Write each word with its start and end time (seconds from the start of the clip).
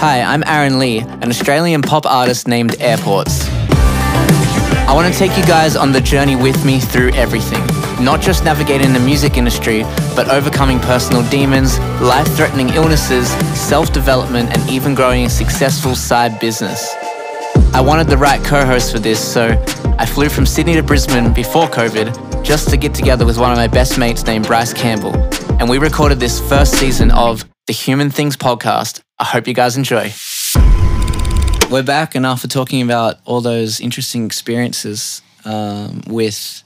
Hi, 0.00 0.20
I'm 0.22 0.44
Aaron 0.46 0.78
Lee, 0.78 1.00
an 1.00 1.28
Australian 1.28 1.82
pop 1.82 2.06
artist 2.06 2.46
named 2.46 2.76
Airports. 2.78 3.48
I 3.50 4.92
want 4.94 5.12
to 5.12 5.18
take 5.18 5.36
you 5.36 5.44
guys 5.44 5.74
on 5.74 5.90
the 5.90 6.00
journey 6.00 6.36
with 6.36 6.64
me 6.64 6.78
through 6.78 7.10
everything. 7.14 7.66
Not 8.00 8.20
just 8.20 8.44
navigating 8.44 8.92
the 8.92 9.00
music 9.00 9.36
industry, 9.36 9.82
but 10.14 10.28
overcoming 10.28 10.78
personal 10.78 11.28
demons, 11.30 11.80
life 12.00 12.28
threatening 12.36 12.68
illnesses, 12.68 13.28
self 13.58 13.92
development, 13.92 14.56
and 14.56 14.70
even 14.70 14.94
growing 14.94 15.26
a 15.26 15.28
successful 15.28 15.96
side 15.96 16.38
business. 16.38 16.94
I 17.74 17.80
wanted 17.80 18.06
the 18.06 18.18
right 18.18 18.42
co 18.44 18.64
host 18.64 18.92
for 18.92 19.00
this, 19.00 19.18
so 19.18 19.48
I 19.98 20.06
flew 20.06 20.28
from 20.28 20.46
Sydney 20.46 20.76
to 20.76 20.82
Brisbane 20.84 21.32
before 21.32 21.66
COVID 21.66 22.44
just 22.44 22.70
to 22.70 22.76
get 22.76 22.94
together 22.94 23.26
with 23.26 23.36
one 23.36 23.50
of 23.50 23.56
my 23.56 23.66
best 23.66 23.98
mates 23.98 24.24
named 24.24 24.46
Bryce 24.46 24.72
Campbell. 24.72 25.16
And 25.58 25.68
we 25.68 25.78
recorded 25.78 26.20
this 26.20 26.38
first 26.48 26.74
season 26.74 27.10
of 27.10 27.44
the 27.68 27.74
Human 27.74 28.08
Things 28.08 28.34
podcast. 28.34 29.02
I 29.18 29.24
hope 29.24 29.46
you 29.46 29.52
guys 29.52 29.76
enjoy. 29.76 30.10
We're 31.70 31.82
back, 31.82 32.14
and 32.14 32.24
after 32.24 32.48
talking 32.48 32.80
about 32.80 33.18
all 33.26 33.42
those 33.42 33.78
interesting 33.78 34.24
experiences 34.24 35.20
um, 35.44 36.00
with 36.06 36.62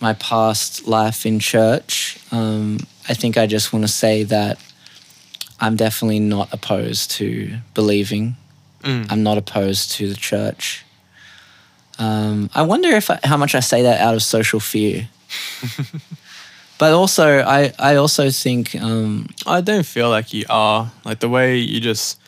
my 0.00 0.14
past 0.14 0.88
life 0.88 1.26
in 1.26 1.38
church, 1.38 2.18
um, 2.32 2.78
I 3.10 3.12
think 3.12 3.36
I 3.36 3.46
just 3.46 3.74
want 3.74 3.84
to 3.84 3.92
say 3.92 4.22
that 4.22 4.58
I'm 5.60 5.76
definitely 5.76 6.20
not 6.20 6.50
opposed 6.50 7.10
to 7.12 7.58
believing. 7.74 8.36
I'm 9.10 9.22
not 9.22 9.36
opposed 9.36 9.92
to 9.92 10.08
the 10.08 10.16
church. 10.16 10.82
Um, 11.98 12.48
I 12.54 12.62
wonder 12.62 12.88
if 12.88 13.10
I, 13.10 13.20
how 13.22 13.36
much 13.36 13.54
I 13.54 13.60
say 13.60 13.82
that 13.82 14.00
out 14.00 14.14
of 14.14 14.22
social 14.22 14.60
fear. 14.60 15.10
but 16.82 16.94
also, 16.94 17.38
I, 17.38 17.72
I 17.78 17.94
also 17.94 18.28
think 18.30 18.74
um, 18.74 19.28
I 19.46 19.60
don't 19.60 19.86
feel 19.86 20.10
like 20.10 20.34
you 20.34 20.46
are. 20.50 20.90
Like 21.04 21.20
the 21.20 21.28
way 21.28 21.58
you 21.58 21.78
just, 21.78 22.18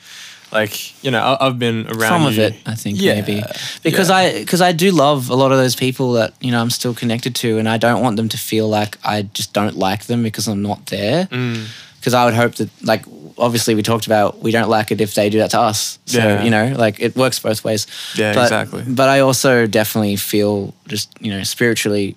like, 0.52 1.02
you 1.02 1.10
know, 1.10 1.18
I, 1.18 1.48
I've 1.48 1.58
been 1.58 1.88
around 1.88 2.08
some 2.08 2.26
of 2.26 2.36
you. 2.36 2.44
it, 2.44 2.54
I 2.64 2.76
think 2.76 3.00
Yeah, 3.00 3.14
maybe 3.14 3.42
because 3.82 4.10
yeah. 4.10 4.16
I 4.16 4.38
because 4.38 4.60
I 4.60 4.70
do 4.70 4.92
love 4.92 5.28
a 5.28 5.34
lot 5.34 5.50
of 5.50 5.58
those 5.58 5.74
people 5.74 6.12
that 6.12 6.34
you 6.40 6.52
know 6.52 6.60
I'm 6.60 6.70
still 6.70 6.94
connected 6.94 7.34
to, 7.42 7.58
and 7.58 7.68
I 7.68 7.78
don't 7.78 8.00
want 8.00 8.16
them 8.16 8.28
to 8.28 8.38
feel 8.38 8.68
like 8.68 8.96
I 9.02 9.22
just 9.22 9.52
don't 9.54 9.74
like 9.74 10.04
them 10.04 10.22
because 10.22 10.46
I'm 10.46 10.62
not 10.62 10.86
there. 10.86 11.26
Mm. 11.26 11.66
Because 11.98 12.14
I 12.14 12.24
would 12.24 12.34
hope 12.34 12.54
that, 12.56 12.70
like, 12.84 13.04
obviously 13.36 13.74
we 13.74 13.82
talked 13.82 14.06
about 14.06 14.38
we 14.38 14.52
don't 14.52 14.68
like 14.68 14.92
it 14.92 15.00
if 15.00 15.14
they 15.14 15.30
do 15.30 15.38
that 15.38 15.50
to 15.50 15.58
us. 15.60 15.98
So 16.06 16.18
Yeah. 16.18 16.44
you 16.44 16.50
know, 16.50 16.74
like 16.78 17.00
it 17.00 17.16
works 17.16 17.40
both 17.40 17.64
ways. 17.64 17.88
Yeah, 18.14 18.34
but, 18.34 18.42
exactly. 18.42 18.84
But 18.86 19.08
I 19.08 19.18
also 19.20 19.66
definitely 19.66 20.14
feel 20.16 20.74
just 20.86 21.08
you 21.20 21.32
know 21.32 21.42
spiritually 21.42 22.14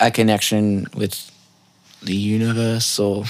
a 0.00 0.10
connection 0.10 0.86
with 0.94 1.29
the 2.02 2.14
universe 2.14 2.98
or 2.98 3.24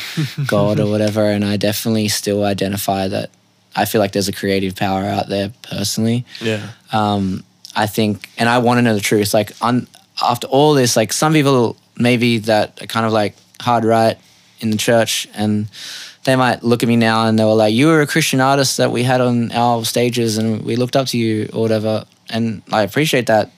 God 0.47 0.81
or 0.81 0.89
whatever, 0.89 1.25
and 1.25 1.45
I 1.45 1.57
definitely 1.57 2.09
still 2.09 2.45
identify 2.45 3.09
that. 3.09 3.31
I 3.75 3.85
feel 3.85 4.01
like 4.01 4.13
there's 4.13 4.29
a 4.29 4.33
creative 4.33 4.75
power 4.75 5.05
out 5.05 5.29
there 5.29 5.53
personally. 5.63 6.25
Yeah. 6.41 6.71
Um, 6.93 7.45
I 7.77 7.87
think, 7.87 8.29
and 8.37 8.49
I 8.49 8.59
want 8.59 8.79
to 8.79 8.83
know 8.83 8.95
the 8.95 9.01
truth. 9.01 9.33
Like, 9.33 9.53
on, 9.63 9.87
after 10.23 10.47
all 10.49 10.75
this, 10.75 10.97
like 10.97 11.13
some 11.13 11.33
people 11.33 11.77
maybe 11.97 12.39
that 12.39 12.83
are 12.83 12.87
kind 12.87 13.07
of 13.07 13.13
like 13.13 13.37
hard 13.61 13.85
right 13.85 14.19
in 14.61 14.71
the 14.71 14.77
church, 14.77 15.29
and 15.35 15.69
they 16.25 16.37
might 16.37 16.63
look 16.63 16.83
at 16.83 16.89
me 16.89 16.97
now 16.97 17.27
and 17.27 17.39
they 17.39 17.45
were 17.45 17.55
like, 17.55 17.73
"You 17.73 17.87
were 17.87 18.03
a 18.03 18.07
Christian 18.07 18.41
artist 18.41 18.77
that 18.77 18.91
we 18.91 19.03
had 19.03 19.21
on 19.21 19.53
our 19.53 19.85
stages, 19.85 20.39
and 20.39 20.63
we 20.63 20.77
looked 20.77 20.97
up 20.97 21.07
to 21.09 21.19
you 21.19 21.49
or 21.53 21.63
whatever." 21.63 22.05
And 22.29 22.63
I 22.73 22.83
appreciate 22.83 23.27
that, 23.27 23.51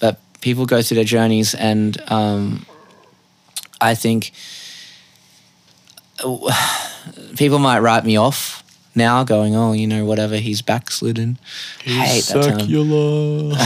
but 0.00 0.18
people 0.40 0.66
go 0.66 0.82
through 0.82 0.96
their 0.96 1.04
journeys, 1.04 1.54
and 1.54 1.96
um, 2.10 2.66
I 3.80 3.94
think 3.94 4.32
people 7.36 7.58
might 7.58 7.80
write 7.80 8.04
me 8.04 8.16
off 8.16 8.62
now, 8.96 9.24
going, 9.24 9.56
"Oh, 9.56 9.72
you 9.72 9.86
know, 9.86 10.04
whatever, 10.04 10.36
he's 10.36 10.62
backslidden." 10.62 11.38
I 11.86 11.90
hate 11.90 12.24
that 12.26 12.44
term. 12.44 12.60
Secular. 12.60 13.54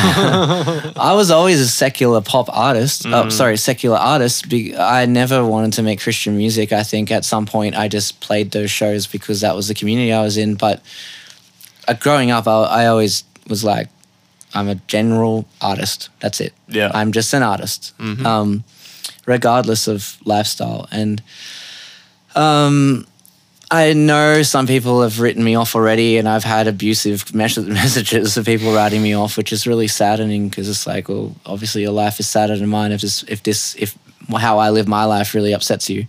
I 0.97 1.13
was 1.15 1.31
always 1.31 1.61
a 1.61 1.69
secular 1.69 2.21
pop 2.23 2.49
artist. 2.51 3.05
Oh, 3.07 3.29
sorry, 3.29 3.57
secular 3.59 3.99
artist. 3.99 4.47
I 4.79 5.05
never 5.07 5.45
wanted 5.45 5.75
to 5.75 5.83
make 5.83 6.01
Christian 6.01 6.37
music. 6.37 6.73
I 6.73 6.83
think 6.83 7.11
at 7.11 7.25
some 7.25 7.45
point 7.45 7.77
I 7.77 7.89
just 7.89 8.21
played 8.21 8.53
those 8.53 8.71
shows 8.71 9.07
because 9.07 9.43
that 9.43 9.55
was 9.55 9.69
the 9.69 9.75
community 9.75 10.13
I 10.13 10.23
was 10.23 10.39
in. 10.39 10.55
But 10.55 10.83
uh, 11.87 11.95
growing 11.95 12.31
up, 12.31 12.49
I, 12.49 12.63
I 12.63 12.87
always 12.87 13.25
was 13.49 13.63
like, 13.65 13.89
I'm 14.55 14.69
a 14.69 14.77
general 14.87 15.47
artist. 15.61 16.09
That's 16.21 16.41
it. 16.41 16.55
Yeah. 16.69 16.91
I'm 16.95 17.13
just 17.13 17.35
an 17.35 17.43
artist, 17.43 17.93
um, 18.01 18.65
regardless 19.29 19.87
of 19.87 20.17
lifestyle. 20.25 20.89
And 20.91 21.23
um, 22.35 23.07
I 23.71 23.93
know 23.93 24.43
some 24.43 24.67
people 24.67 25.03
have 25.03 25.21
written 25.21 25.45
me 25.45 25.55
off 25.55 25.75
already, 25.75 26.17
and 26.17 26.27
I've 26.27 26.45
had 26.45 26.67
abusive 26.67 27.35
mes- 27.35 27.59
messages 27.59 28.39
of 28.39 28.47
people 28.47 28.75
writing 28.75 29.03
me 29.03 29.15
off, 29.15 29.37
which 29.37 29.53
is 29.53 29.67
really 29.67 29.87
saddening 29.87 30.49
because 30.49 30.69
it's 30.69 30.87
like, 30.87 31.11
well, 31.11 31.37
obviously 31.45 31.83
your 31.83 31.93
life 31.93 32.19
is 32.19 32.27
sadder 32.27 32.57
than 32.57 32.69
mine. 32.69 32.91
If 32.91 33.03
this, 33.03 33.23
if 33.25 33.43
this, 33.43 33.77
if 33.79 33.97
how 34.35 34.59
I 34.59 34.71
live 34.71 34.89
my 34.89 35.05
life 35.05 35.35
really 35.35 35.53
upsets 35.55 35.89
you, 35.91 36.07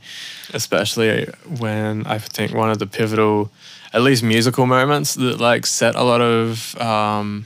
Especially 0.54 1.28
when 1.60 2.08
I 2.08 2.18
think 2.18 2.54
one 2.54 2.72
of 2.72 2.80
the 2.80 2.88
pivotal, 2.88 3.52
at 3.94 4.02
least 4.02 4.24
musical 4.24 4.66
moments 4.66 5.14
that 5.16 5.40
like 5.40 5.66
set 5.66 5.96
a 5.96 6.04
lot 6.04 6.22
of 6.22 6.76
um, 6.82 7.46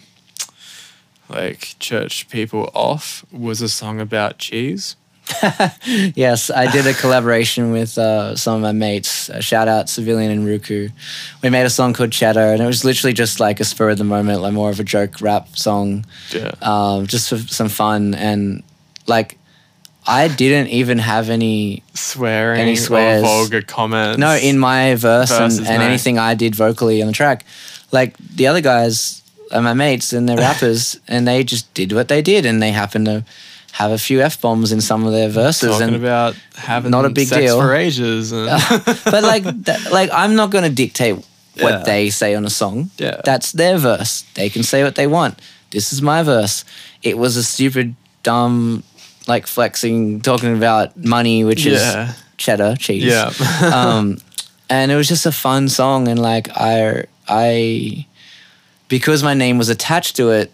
like 1.30 1.76
church 1.80 2.30
people 2.30 2.72
off 2.74 3.26
was 3.32 3.62
a 3.62 3.68
song 3.68 4.00
about 4.00 4.38
cheese. 4.38 4.96
Yes, 6.16 6.50
I 6.50 6.72
did 6.72 6.86
a 6.88 6.94
collaboration 6.94 7.72
with 7.72 7.98
uh, 7.98 8.36
some 8.36 8.56
of 8.56 8.62
my 8.62 8.72
mates. 8.72 9.30
Uh, 9.30 9.42
shout 9.42 9.68
out 9.68 9.90
Civilian 9.90 10.32
and 10.32 10.46
Ruku. 10.46 10.92
We 11.42 11.50
made 11.50 11.66
a 11.66 11.70
song 11.70 11.94
called 11.94 12.12
Cheddar, 12.12 12.54
and 12.54 12.62
it 12.62 12.66
was 12.66 12.84
literally 12.86 13.14
just 13.14 13.40
like 13.40 13.60
a 13.60 13.64
spur 13.66 13.90
of 13.92 13.98
the 13.98 14.04
moment, 14.04 14.42
like 14.42 14.54
more 14.54 14.70
of 14.70 14.80
a 14.80 14.84
joke 14.84 15.22
rap 15.22 15.56
song, 15.58 16.06
Yeah. 16.32 16.52
um, 16.62 17.08
just 17.08 17.30
for 17.30 17.38
some 17.38 17.70
fun. 17.70 18.14
And 18.16 18.64
like, 19.08 19.38
I 20.06 20.28
didn't 20.28 20.68
even 20.70 20.98
have 21.00 21.30
any 21.30 21.84
Swearing 21.94 22.60
Any 22.60 22.74
or 22.74 22.76
swears? 22.78 23.22
vulgar 23.24 23.62
comments. 23.62 24.18
no 24.20 24.36
in 24.36 24.60
my 24.60 24.96
verse 24.96 25.30
Verses, 25.30 25.60
and, 25.60 25.68
and 25.68 25.80
no. 25.80 25.86
anything 25.88 26.20
I 26.20 26.34
did 26.36 26.56
vocally 26.56 27.02
on 27.02 27.08
the 27.08 27.14
track. 27.14 27.46
Like 27.92 28.18
the 28.18 28.48
other 28.48 28.62
guys 28.62 29.22
are 29.52 29.62
my 29.62 29.74
mates 29.74 30.12
and 30.14 30.28
they're 30.28 30.38
rappers, 30.50 31.00
and 31.08 31.28
they 31.28 31.44
just 31.44 31.74
did 31.74 31.94
what 31.94 32.08
they 32.08 32.22
did, 32.22 32.46
and 32.46 32.62
they 32.62 32.72
happened 32.72 33.06
to 33.06 33.24
have 33.74 33.92
a 33.92 33.98
few 33.98 34.22
f 34.22 34.40
bombs 34.40 34.72
in 34.72 34.82
some 34.82 35.06
of 35.06 35.12
their 35.12 35.30
verses, 35.30 35.72
talking 35.72 35.96
and 35.96 35.96
about 35.96 36.36
having 36.56 36.92
not 36.92 37.06
a 37.06 37.10
big 37.10 37.28
sex 37.28 37.42
deal. 37.42 37.60
for 37.60 37.74
ages 37.74 38.32
and 38.32 38.46
but 39.06 39.24
like 39.24 39.44
that, 39.66 39.92
like 39.92 40.10
I'm 40.14 40.36
not 40.36 40.52
going 40.52 40.64
to 40.64 40.70
dictate 40.70 41.16
what 41.16 41.26
Yeah. 41.74 41.84
they 41.84 42.10
say 42.12 42.36
on 42.36 42.46
a 42.46 42.50
song. 42.50 42.90
Yeah. 42.98 43.22
That's 43.26 43.52
their 43.52 43.78
verse. 43.78 44.26
They 44.36 44.50
can 44.50 44.64
say 44.64 44.84
what 44.84 44.94
they 44.96 45.08
want. 45.08 45.40
This 45.72 45.92
is 45.94 46.02
my 46.02 46.22
verse. 46.24 46.66
It 47.02 47.18
was 47.18 47.36
a 47.36 47.44
stupid 47.44 47.96
dumb 48.24 48.84
like 49.28 49.48
flexing 49.48 50.22
talking 50.22 50.56
about 50.56 50.96
money 50.98 51.44
which 51.44 51.66
Yeah. 51.66 52.10
is 52.10 52.16
cheddar 52.38 52.76
cheese. 52.78 53.04
yeah. 53.04 53.32
um 53.74 54.18
and 54.70 54.92
it 54.92 54.96
was 54.96 55.08
just 55.08 55.26
a 55.26 55.32
fun 55.32 55.68
song 55.70 56.08
and 56.08 56.20
like 56.22 56.48
I 56.56 57.06
I 57.28 58.06
because 58.88 59.24
my 59.24 59.34
name 59.34 59.58
was 59.58 59.70
attached 59.70 60.16
to 60.18 60.30
it 60.32 60.52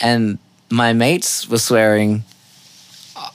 and 0.00 0.38
my 0.70 0.92
mates 0.92 1.48
were 1.48 1.58
swearing 1.58 2.24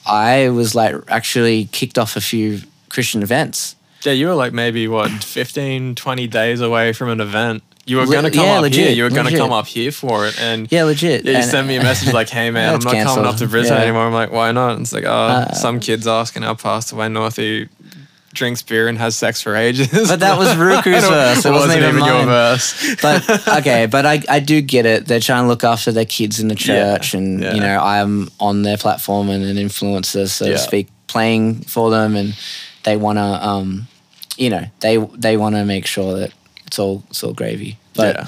I 0.06 0.48
was 0.50 0.74
like 0.74 0.94
actually 1.08 1.66
kicked 1.66 1.98
off 1.98 2.16
a 2.16 2.20
few 2.20 2.60
Christian 2.88 3.22
events. 3.22 3.76
Yeah, 4.02 4.12
you 4.12 4.26
were 4.28 4.34
like 4.34 4.52
maybe 4.52 4.86
what 4.88 5.10
15, 5.10 5.94
20 5.94 6.26
days 6.28 6.60
away 6.60 6.92
from 6.92 7.08
an 7.10 7.20
event. 7.20 7.62
You 7.86 7.98
were 7.98 8.06
Le- 8.06 8.12
going 8.12 8.24
to 8.24 8.30
come 8.30 8.44
yeah, 8.46 8.60
up 8.60 8.72
here. 8.72 8.90
You 8.90 9.04
were 9.04 9.10
going 9.10 9.26
to 9.26 9.36
come 9.36 9.52
up 9.52 9.66
here 9.66 9.92
for 9.92 10.26
it, 10.26 10.40
and 10.40 10.70
Yeah, 10.72 10.84
legit. 10.84 11.24
Yeah, 11.24 11.30
you 11.32 11.36
And- 11.38 11.46
sent 11.46 11.68
me 11.68 11.76
a 11.76 11.82
message 11.82 12.12
like, 12.12 12.28
"Hey 12.28 12.50
man, 12.50 12.74
I'm 12.74 12.80
not 12.80 12.94
coming 13.06 13.24
up 13.24 13.36
to 13.36 13.46
Brisbane 13.46 13.76
Yeah. 13.78 13.82
anymore." 13.84 14.06
I'm 14.06 14.12
like, 14.12 14.32
"Why 14.32 14.50
not?" 14.52 14.72
And 14.72 14.80
it's 14.82 14.92
like, 14.92 15.04
"Oh, 15.04 15.10
Uh, 15.12 15.52
some 15.54 15.78
kids 15.78 16.06
asking 16.06 16.42
our 16.44 16.56
pastor 16.56 16.96
why 16.96 17.06
Northy 17.08 17.68
drinks 18.36 18.62
beer 18.62 18.86
and 18.88 18.96
has 18.98 19.16
sex 19.16 19.42
for 19.42 19.56
ages." 19.56 19.88
But 19.90 20.20
that 20.20 20.38
was 20.38 20.48
Ruku's 20.54 21.04
verse. 21.08 21.44
It 21.44 21.48
It 21.48 21.52
wasn't 21.52 21.54
wasn't 21.54 21.82
even 21.82 21.96
even 21.96 22.04
your 22.04 22.24
verse. 22.26 22.96
but 23.02 23.48
okay, 23.58 23.86
but 23.86 24.06
I, 24.06 24.22
I 24.28 24.38
do 24.40 24.60
get 24.60 24.86
it. 24.86 25.06
They're 25.06 25.18
trying 25.20 25.44
to 25.44 25.48
look 25.48 25.64
after 25.64 25.90
their 25.92 26.04
kids 26.04 26.38
in 26.40 26.48
the 26.48 26.54
Yeah, 26.54 26.96
church, 26.98 27.14
and 27.14 27.40
yeah. 27.42 27.54
you 27.54 27.60
know 27.60 27.78
I'm 27.80 28.30
on 28.38 28.62
their 28.62 28.76
platform 28.76 29.28
and 29.30 29.42
an 29.44 29.56
influencer, 29.56 30.28
so 30.28 30.44
Yeah. 30.46 30.52
to 30.52 30.58
speak, 30.58 30.88
playing 31.08 31.62
for 31.62 31.90
them, 31.90 32.14
and 32.14 32.34
they 32.84 32.96
want 32.96 33.18
to, 33.18 33.22
um, 33.46 33.88
you 34.36 34.50
know, 34.50 34.64
they 34.80 34.96
they 35.18 35.36
want 35.36 35.56
to 35.56 35.64
make 35.64 35.86
sure 35.86 36.14
that 36.20 36.32
it's 36.66 36.78
all 36.78 37.02
it's 37.10 37.24
all 37.24 37.32
gravy. 37.32 37.76
But 37.94 38.14
yeah, 38.16 38.26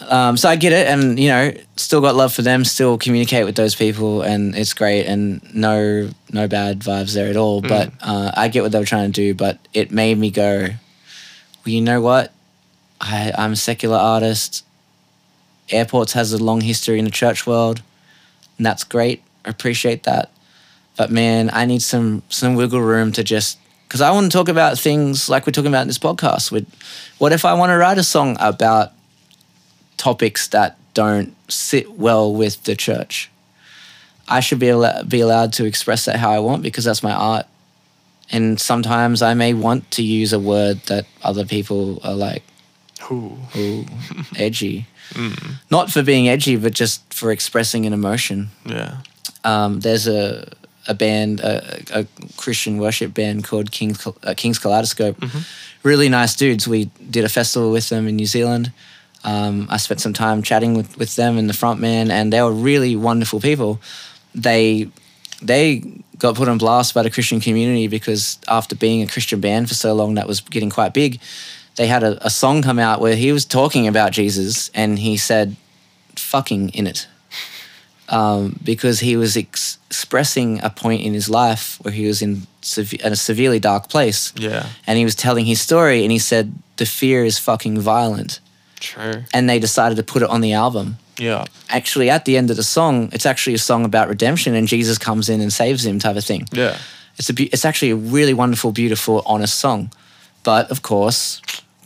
um, 0.00 0.36
so 0.36 0.48
I 0.48 0.56
get 0.56 0.72
it, 0.72 0.86
and 0.86 1.18
you 1.18 1.28
know, 1.28 1.52
still 1.76 2.00
got 2.00 2.14
love 2.14 2.32
for 2.32 2.42
them. 2.42 2.64
Still 2.64 2.98
communicate 2.98 3.44
with 3.44 3.56
those 3.56 3.74
people, 3.74 4.22
and 4.22 4.54
it's 4.54 4.74
great, 4.74 5.06
and 5.06 5.40
no 5.54 6.10
no 6.30 6.48
bad 6.48 6.80
vibes 6.80 7.14
there 7.14 7.28
at 7.28 7.36
all. 7.36 7.62
But 7.62 7.92
uh, 8.02 8.32
I 8.34 8.48
get 8.48 8.62
what 8.62 8.72
they 8.72 8.78
were 8.78 8.84
trying 8.84 9.10
to 9.10 9.12
do, 9.12 9.34
but 9.34 9.58
it 9.72 9.90
made 9.90 10.18
me 10.18 10.30
go, 10.30 10.60
well, 10.60 10.74
you 11.64 11.80
know 11.80 12.00
what? 12.00 12.32
I, 13.00 13.32
I'm 13.36 13.52
a 13.52 13.56
secular 13.56 13.96
artist. 13.96 14.64
Airports 15.70 16.12
has 16.12 16.32
a 16.32 16.42
long 16.42 16.60
history 16.60 16.98
in 16.98 17.04
the 17.04 17.10
church 17.10 17.46
world, 17.46 17.82
and 18.58 18.66
that's 18.66 18.84
great. 18.84 19.22
I 19.44 19.50
appreciate 19.50 20.02
that. 20.04 20.30
But 20.96 21.10
man, 21.10 21.50
I 21.52 21.64
need 21.64 21.82
some 21.82 22.22
some 22.28 22.54
wiggle 22.54 22.80
room 22.80 23.12
to 23.12 23.24
just 23.24 23.58
because 23.88 24.00
I 24.00 24.10
want 24.10 24.30
to 24.30 24.36
talk 24.36 24.48
about 24.48 24.78
things 24.78 25.28
like 25.28 25.46
we're 25.46 25.52
talking 25.52 25.70
about 25.70 25.82
in 25.82 25.88
this 25.88 25.98
podcast. 25.98 26.52
With 26.52 26.66
what 27.18 27.32
if 27.32 27.44
I 27.44 27.54
want 27.54 27.70
to 27.70 27.76
write 27.76 27.98
a 27.98 28.04
song 28.04 28.36
about 28.40 28.92
topics 30.06 30.46
that 30.48 30.78
don't 30.94 31.34
sit 31.48 31.86
well 31.98 32.32
with 32.32 32.62
the 32.62 32.76
church? 32.76 33.28
I 34.28 34.38
should 34.40 34.60
be 34.60 34.70
al- 34.70 35.04
be 35.04 35.20
allowed 35.20 35.52
to 35.54 35.64
express 35.64 36.04
that 36.04 36.16
how 36.16 36.30
I 36.30 36.38
want 36.38 36.62
because 36.62 36.84
that's 36.84 37.02
my 37.02 37.12
art. 37.12 37.46
And 38.30 38.60
sometimes 38.60 39.22
I 39.30 39.34
may 39.34 39.52
want 39.52 39.82
to 39.96 40.02
use 40.02 40.32
a 40.32 40.38
word 40.38 40.76
that 40.86 41.04
other 41.22 41.44
people 41.44 42.00
are 42.04 42.14
like, 42.14 42.42
Ooh. 43.10 43.36
ooh, 43.56 43.84
edgy. 44.36 44.86
Not 45.70 45.90
for 45.90 46.02
being 46.02 46.28
edgy, 46.28 46.56
but 46.56 46.72
just 46.72 47.00
for 47.14 47.30
expressing 47.32 47.86
an 47.86 47.92
emotion. 47.92 48.48
Yeah. 48.64 48.92
Um, 49.44 49.80
there's 49.80 50.06
a 50.08 50.22
a 50.88 50.94
band, 50.94 51.40
a, 51.40 52.00
a 52.00 52.06
Christian 52.36 52.78
worship 52.78 53.12
band 53.12 53.42
called 53.48 53.70
King's 53.70 54.06
uh, 54.06 54.34
King's 54.36 54.58
Kaleidoscope. 54.58 55.16
Really 55.82 56.08
nice 56.08 56.34
dudes. 56.36 56.66
We 56.68 56.90
did 57.10 57.24
a 57.24 57.28
festival 57.28 57.70
with 57.72 57.88
them 57.88 58.06
in 58.08 58.16
New 58.16 58.26
Zealand. 58.26 58.72
Um, 59.26 59.66
I 59.68 59.76
spent 59.76 60.00
some 60.00 60.12
time 60.12 60.42
chatting 60.42 60.74
with, 60.74 60.96
with 60.96 61.16
them 61.16 61.36
and 61.36 61.48
the 61.48 61.54
front 61.54 61.80
man, 61.80 62.10
and 62.10 62.32
they 62.32 62.40
were 62.40 62.52
really 62.52 62.96
wonderful 62.96 63.40
people. 63.40 63.80
They 64.34 64.88
they 65.42 65.82
got 66.18 66.36
put 66.36 66.48
on 66.48 66.56
blast 66.56 66.94
by 66.94 67.02
the 67.02 67.10
Christian 67.10 67.40
community 67.40 67.88
because 67.88 68.38
after 68.48 68.74
being 68.74 69.02
a 69.02 69.06
Christian 69.06 69.40
band 69.40 69.68
for 69.68 69.74
so 69.74 69.92
long, 69.94 70.14
that 70.14 70.26
was 70.26 70.40
getting 70.40 70.70
quite 70.70 70.94
big. 70.94 71.20
They 71.74 71.86
had 71.86 72.02
a, 72.02 72.24
a 72.24 72.30
song 72.30 72.62
come 72.62 72.78
out 72.78 73.00
where 73.00 73.16
he 73.16 73.32
was 73.32 73.44
talking 73.44 73.86
about 73.86 74.12
Jesus, 74.12 74.70
and 74.70 74.98
he 74.98 75.16
said 75.16 75.56
"fucking" 76.14 76.70
in 76.70 76.86
it 76.86 77.06
um, 78.08 78.58
because 78.62 79.00
he 79.00 79.16
was 79.16 79.36
ex- 79.36 79.78
expressing 79.88 80.62
a 80.62 80.70
point 80.70 81.02
in 81.02 81.14
his 81.14 81.28
life 81.28 81.78
where 81.82 81.92
he 81.92 82.06
was 82.06 82.22
in, 82.22 82.46
seve- 82.62 83.00
in 83.00 83.12
a 83.12 83.16
severely 83.16 83.58
dark 83.58 83.88
place. 83.88 84.32
Yeah. 84.36 84.66
And 84.86 84.98
he 84.98 85.04
was 85.04 85.14
telling 85.14 85.46
his 85.46 85.60
story, 85.60 86.02
and 86.02 86.12
he 86.12 86.18
said, 86.18 86.54
The 86.76 86.86
fear 86.86 87.24
is 87.24 87.38
fucking 87.38 87.80
violent. 87.80 88.40
True. 88.80 89.24
And 89.32 89.48
they 89.48 89.58
decided 89.58 89.96
to 89.96 90.02
put 90.02 90.22
it 90.22 90.28
on 90.28 90.40
the 90.40 90.52
album. 90.52 90.96
Yeah. 91.18 91.44
Actually, 91.68 92.10
at 92.10 92.24
the 92.24 92.36
end 92.36 92.50
of 92.50 92.56
the 92.56 92.62
song, 92.62 93.08
it's 93.12 93.26
actually 93.26 93.54
a 93.54 93.58
song 93.58 93.84
about 93.84 94.08
redemption, 94.08 94.54
and 94.54 94.68
Jesus 94.68 94.98
comes 94.98 95.28
in 95.28 95.40
and 95.40 95.52
saves 95.52 95.84
him, 95.84 95.98
type 95.98 96.16
of 96.16 96.24
thing. 96.24 96.46
Yeah. 96.52 96.76
It's, 97.18 97.30
a 97.30 97.34
be- 97.34 97.46
it's 97.46 97.64
actually 97.64 97.90
a 97.90 97.96
really 97.96 98.34
wonderful, 98.34 98.72
beautiful, 98.72 99.22
honest 99.24 99.58
song. 99.58 99.90
But 100.42 100.70
of 100.70 100.82
course, 100.82 101.40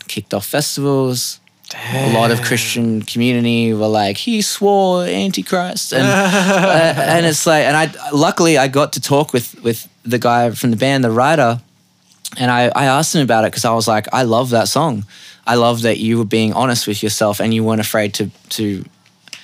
kicked 0.08 0.34
off 0.34 0.46
festivals, 0.46 1.40
a 1.74 2.12
lot 2.12 2.30
of 2.30 2.42
Christian 2.42 3.02
community 3.02 3.72
were 3.72 3.86
like, 3.86 4.16
he 4.16 4.42
swore 4.42 5.04
Antichrist, 5.04 5.92
and 5.92 6.02
uh, 6.02 6.94
and 7.00 7.26
it's 7.26 7.46
like, 7.46 7.64
and 7.64 7.76
I 7.76 8.10
luckily 8.12 8.58
I 8.58 8.68
got 8.68 8.92
to 8.94 9.00
talk 9.00 9.32
with 9.32 9.62
with 9.62 9.88
the 10.04 10.18
guy 10.18 10.50
from 10.50 10.70
the 10.70 10.76
band, 10.76 11.04
the 11.04 11.10
writer, 11.10 11.60
and 12.36 12.50
I 12.50 12.70
I 12.74 12.86
asked 12.86 13.14
him 13.14 13.22
about 13.22 13.44
it 13.44 13.52
because 13.52 13.64
I 13.64 13.72
was 13.72 13.86
like, 13.86 14.08
I 14.12 14.24
love 14.24 14.50
that 14.50 14.68
song, 14.68 15.04
I 15.46 15.54
love 15.54 15.82
that 15.82 15.98
you 15.98 16.18
were 16.18 16.24
being 16.24 16.52
honest 16.52 16.86
with 16.86 17.02
yourself 17.02 17.40
and 17.40 17.52
you 17.52 17.64
weren't 17.64 17.80
afraid 17.80 18.14
to 18.14 18.30
to 18.50 18.84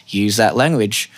use 0.08 0.36
that 0.36 0.56
language. 0.56 1.10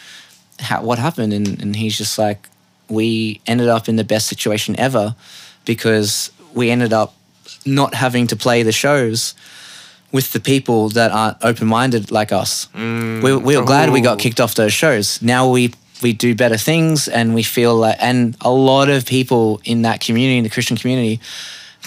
How, 0.61 0.83
what 0.83 0.99
happened? 0.99 1.33
And 1.33 1.61
and 1.63 1.77
he's 1.77 1.97
just 1.99 2.19
like, 2.19 2.49
we 2.89 3.41
ended 3.47 3.69
up 3.69 3.89
in 3.89 3.97
the 3.97 4.05
best 4.05 4.27
situation 4.27 4.79
ever 4.79 5.15
because 5.65 6.31
we 6.55 6.71
ended 6.71 6.93
up 6.93 7.15
not 7.67 7.95
having 7.95 8.27
to 8.29 8.37
play 8.37 8.63
the 8.63 8.73
shows 8.73 9.35
with 10.11 10.33
the 10.33 10.41
people 10.41 10.89
that 10.91 11.11
aren't 11.11 11.37
open-minded 11.43 12.11
like 12.11 12.33
us. 12.33 12.69
Mm. 12.75 13.23
we, 13.23 13.37
we 13.37 13.57
were 13.57 13.65
glad 13.65 13.91
we 13.91 14.01
got 14.01 14.15
oh. 14.15 14.23
kicked 14.23 14.41
off 14.41 14.55
those 14.55 14.73
shows. 14.73 15.21
Now 15.21 15.51
we 15.51 15.73
we 16.01 16.13
do 16.13 16.35
better 16.35 16.57
things, 16.57 17.09
and 17.09 17.35
we 17.35 17.43
feel 17.43 17.75
like, 17.75 17.97
and 18.01 18.37
a 18.41 18.51
lot 18.51 18.89
of 18.89 19.05
people 19.05 19.61
in 19.65 19.83
that 19.83 20.01
community, 20.01 20.39
in 20.39 20.45
the 20.45 20.51
Christian 20.51 20.77
community, 20.77 21.21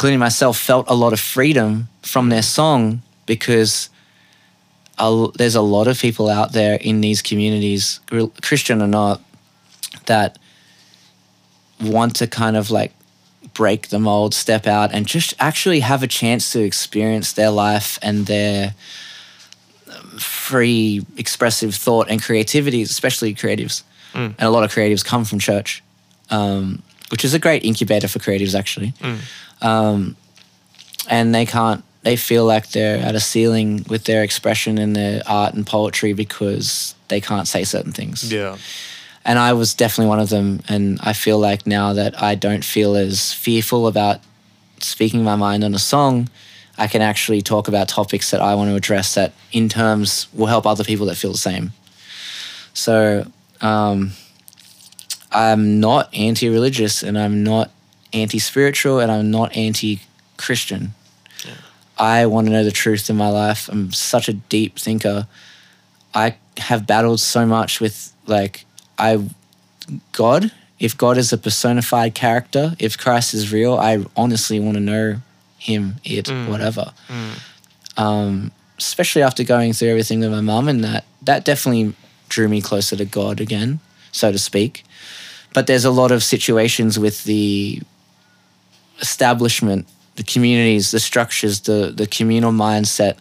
including 0.01 0.17
myself, 0.17 0.57
felt 0.57 0.89
a 0.89 0.95
lot 0.95 1.13
of 1.13 1.19
freedom 1.19 1.87
from 2.01 2.29
their 2.29 2.41
song 2.41 3.03
because 3.27 3.87
a, 4.97 5.27
there's 5.35 5.53
a 5.53 5.61
lot 5.61 5.87
of 5.87 5.99
people 5.99 6.27
out 6.27 6.53
there 6.53 6.73
in 6.81 7.01
these 7.01 7.21
communities, 7.21 7.99
Christian 8.41 8.81
or 8.81 8.87
not, 8.87 9.21
that 10.07 10.39
want 11.79 12.15
to 12.15 12.25
kind 12.25 12.57
of 12.57 12.71
like 12.71 12.93
break 13.53 13.89
the 13.89 13.99
mold, 13.99 14.33
step 14.33 14.65
out, 14.65 14.91
and 14.91 15.05
just 15.05 15.35
actually 15.37 15.81
have 15.81 16.01
a 16.01 16.07
chance 16.07 16.51
to 16.51 16.63
experience 16.63 17.33
their 17.33 17.51
life 17.51 17.99
and 18.01 18.25
their 18.25 18.73
um, 19.95 20.17
free 20.17 21.05
expressive 21.15 21.75
thought 21.75 22.09
and 22.09 22.23
creativity, 22.23 22.81
especially 22.81 23.35
creatives. 23.35 23.83
And 24.39 24.41
a 24.41 24.49
lot 24.49 24.63
of 24.63 24.71
creatives 24.71 25.05
come 25.05 25.25
from 25.25 25.37
church, 25.37 25.83
um, 26.31 26.81
which 27.11 27.23
is 27.23 27.35
a 27.35 27.39
great 27.39 27.63
incubator 27.63 28.07
for 28.07 28.17
creatives, 28.17 28.57
actually. 28.57 28.95
Um, 29.61 30.15
and 31.09 31.33
they 31.35 31.45
can't, 31.45 31.83
they 32.03 32.15
feel 32.15 32.45
like 32.45 32.69
they're 32.71 32.97
at 32.97 33.15
a 33.15 33.19
ceiling 33.19 33.85
with 33.87 34.05
their 34.05 34.23
expression 34.23 34.77
and 34.77 34.95
their 34.95 35.21
art 35.27 35.53
and 35.53 35.65
poetry 35.67 36.13
because 36.13 36.95
they 37.09 37.21
can't 37.21 37.47
say 37.47 37.63
certain 37.63 37.91
things 37.91 38.31
Yeah. 38.31 38.57
and 39.25 39.37
I 39.37 39.53
was 39.53 39.73
definitely 39.75 40.09
one 40.09 40.19
of 40.19 40.29
them. 40.29 40.61
And 40.67 40.99
I 41.03 41.13
feel 41.13 41.37
like 41.37 41.67
now 41.67 41.93
that 41.93 42.21
I 42.21 42.35
don't 42.35 42.63
feel 42.65 42.95
as 42.95 43.33
fearful 43.33 43.85
about 43.87 44.19
speaking 44.79 45.23
my 45.23 45.35
mind 45.35 45.63
on 45.63 45.75
a 45.75 45.79
song, 45.79 46.29
I 46.77 46.87
can 46.87 47.01
actually 47.03 47.41
talk 47.43 47.67
about 47.67 47.87
topics 47.87 48.31
that 48.31 48.41
I 48.41 48.55
want 48.55 48.69
to 48.71 48.75
address 48.75 49.13
that, 49.15 49.33
in 49.51 49.69
terms, 49.69 50.27
will 50.33 50.47
help 50.47 50.65
other 50.65 50.83
people 50.83 51.05
that 51.07 51.15
feel 51.17 51.31
the 51.33 51.37
same. 51.37 51.73
So 52.73 53.27
um, 53.61 54.11
I'm 55.31 55.79
not 55.79 56.11
anti-religious, 56.15 57.03
and 57.03 57.17
I'm 57.19 57.43
not 57.43 57.69
anti-spiritual, 58.13 58.99
and 58.99 59.11
I'm 59.11 59.31
not 59.31 59.55
anti-Christian. 59.55 60.93
I 61.97 62.25
want 62.25 62.47
to 62.47 62.53
know 62.53 62.63
the 62.63 62.71
truth 62.71 63.09
in 63.09 63.15
my 63.15 63.29
life. 63.29 63.69
I'm 63.71 63.91
such 63.91 64.27
a 64.27 64.33
deep 64.33 64.79
thinker. 64.79 65.27
I 66.15 66.35
have 66.57 66.87
battled 66.87 67.19
so 67.19 67.45
much 67.45 67.79
with 67.79 68.11
like 68.25 68.65
I 68.97 69.23
God. 70.11 70.51
If 70.79 70.97
God 70.97 71.17
is 71.17 71.31
a 71.31 71.37
personified 71.37 72.15
character, 72.15 72.75
if 72.79 72.97
Christ 72.97 73.35
is 73.35 73.53
real, 73.53 73.75
I 73.75 74.03
honestly 74.17 74.59
want 74.59 74.75
to 74.75 74.81
know 74.81 75.21
Him, 75.59 75.97
it, 76.03 76.27
whatever. 76.49 76.91
Um, 77.97 78.51
especially 78.79 79.21
after 79.21 79.43
going 79.43 79.73
through 79.73 79.89
everything 79.89 80.21
with 80.21 80.31
my 80.31 80.41
mum, 80.41 80.67
and 80.67 80.83
that 80.83 81.05
that 81.21 81.45
definitely 81.45 81.93
drew 82.29 82.47
me 82.47 82.61
closer 82.61 82.95
to 82.95 83.05
God 83.05 83.39
again, 83.39 83.79
so 84.11 84.31
to 84.31 84.39
speak. 84.39 84.83
But 85.53 85.67
there's 85.67 85.85
a 85.85 85.91
lot 85.91 86.11
of 86.11 86.23
situations 86.23 86.97
with 86.97 87.25
the 87.25 87.81
establishment, 89.01 89.87
the 90.15 90.23
communities, 90.23 90.91
the 90.91 90.99
structures, 90.99 91.61
the 91.61 91.91
the 91.95 92.07
communal 92.07 92.51
mindset, 92.51 93.15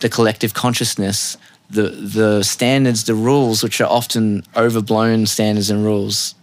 the 0.00 0.08
collective 0.08 0.54
consciousness, 0.54 1.36
the 1.70 1.88
the 2.18 2.42
standards, 2.42 3.04
the 3.04 3.14
rules, 3.14 3.62
which 3.62 3.80
are 3.80 3.90
often 3.90 4.42
overblown 4.56 5.26
standards 5.26 5.70
and 5.70 5.84
rules. 5.84 6.34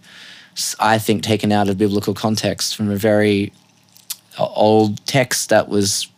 I 0.78 0.98
think 0.98 1.22
taken 1.22 1.50
out 1.52 1.68
of 1.70 1.78
biblical 1.78 2.12
context 2.14 2.76
from 2.76 2.90
a 2.90 2.96
very 2.96 3.52
uh, 4.38 4.44
old 4.44 5.04
text 5.06 5.48
that 5.48 5.68
was 5.68 6.08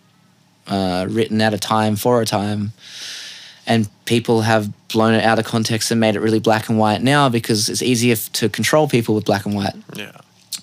uh, 0.67 1.07
written 1.09 1.41
at 1.41 1.55
a 1.55 1.59
time 1.59 1.95
for 1.97 2.21
a 2.21 2.25
time, 2.27 2.73
and 3.67 3.89
people 4.07 4.41
have 4.43 4.73
blown 4.89 5.15
it 5.15 5.25
out 5.25 5.39
of 5.39 5.45
context 5.45 5.91
and 5.93 6.01
made 6.01 6.17
it 6.17 6.21
really 6.21 6.41
black 6.41 6.69
and 6.69 6.79
white 6.79 7.03
now 7.03 7.29
because 7.29 7.69
it's 7.69 7.83
easier 7.83 8.17
to 8.17 8.49
control 8.49 8.89
people 8.89 9.15
with 9.15 9.25
black 9.25 9.47
and 9.47 9.55
white. 9.55 9.75
Yeah. 9.95 10.11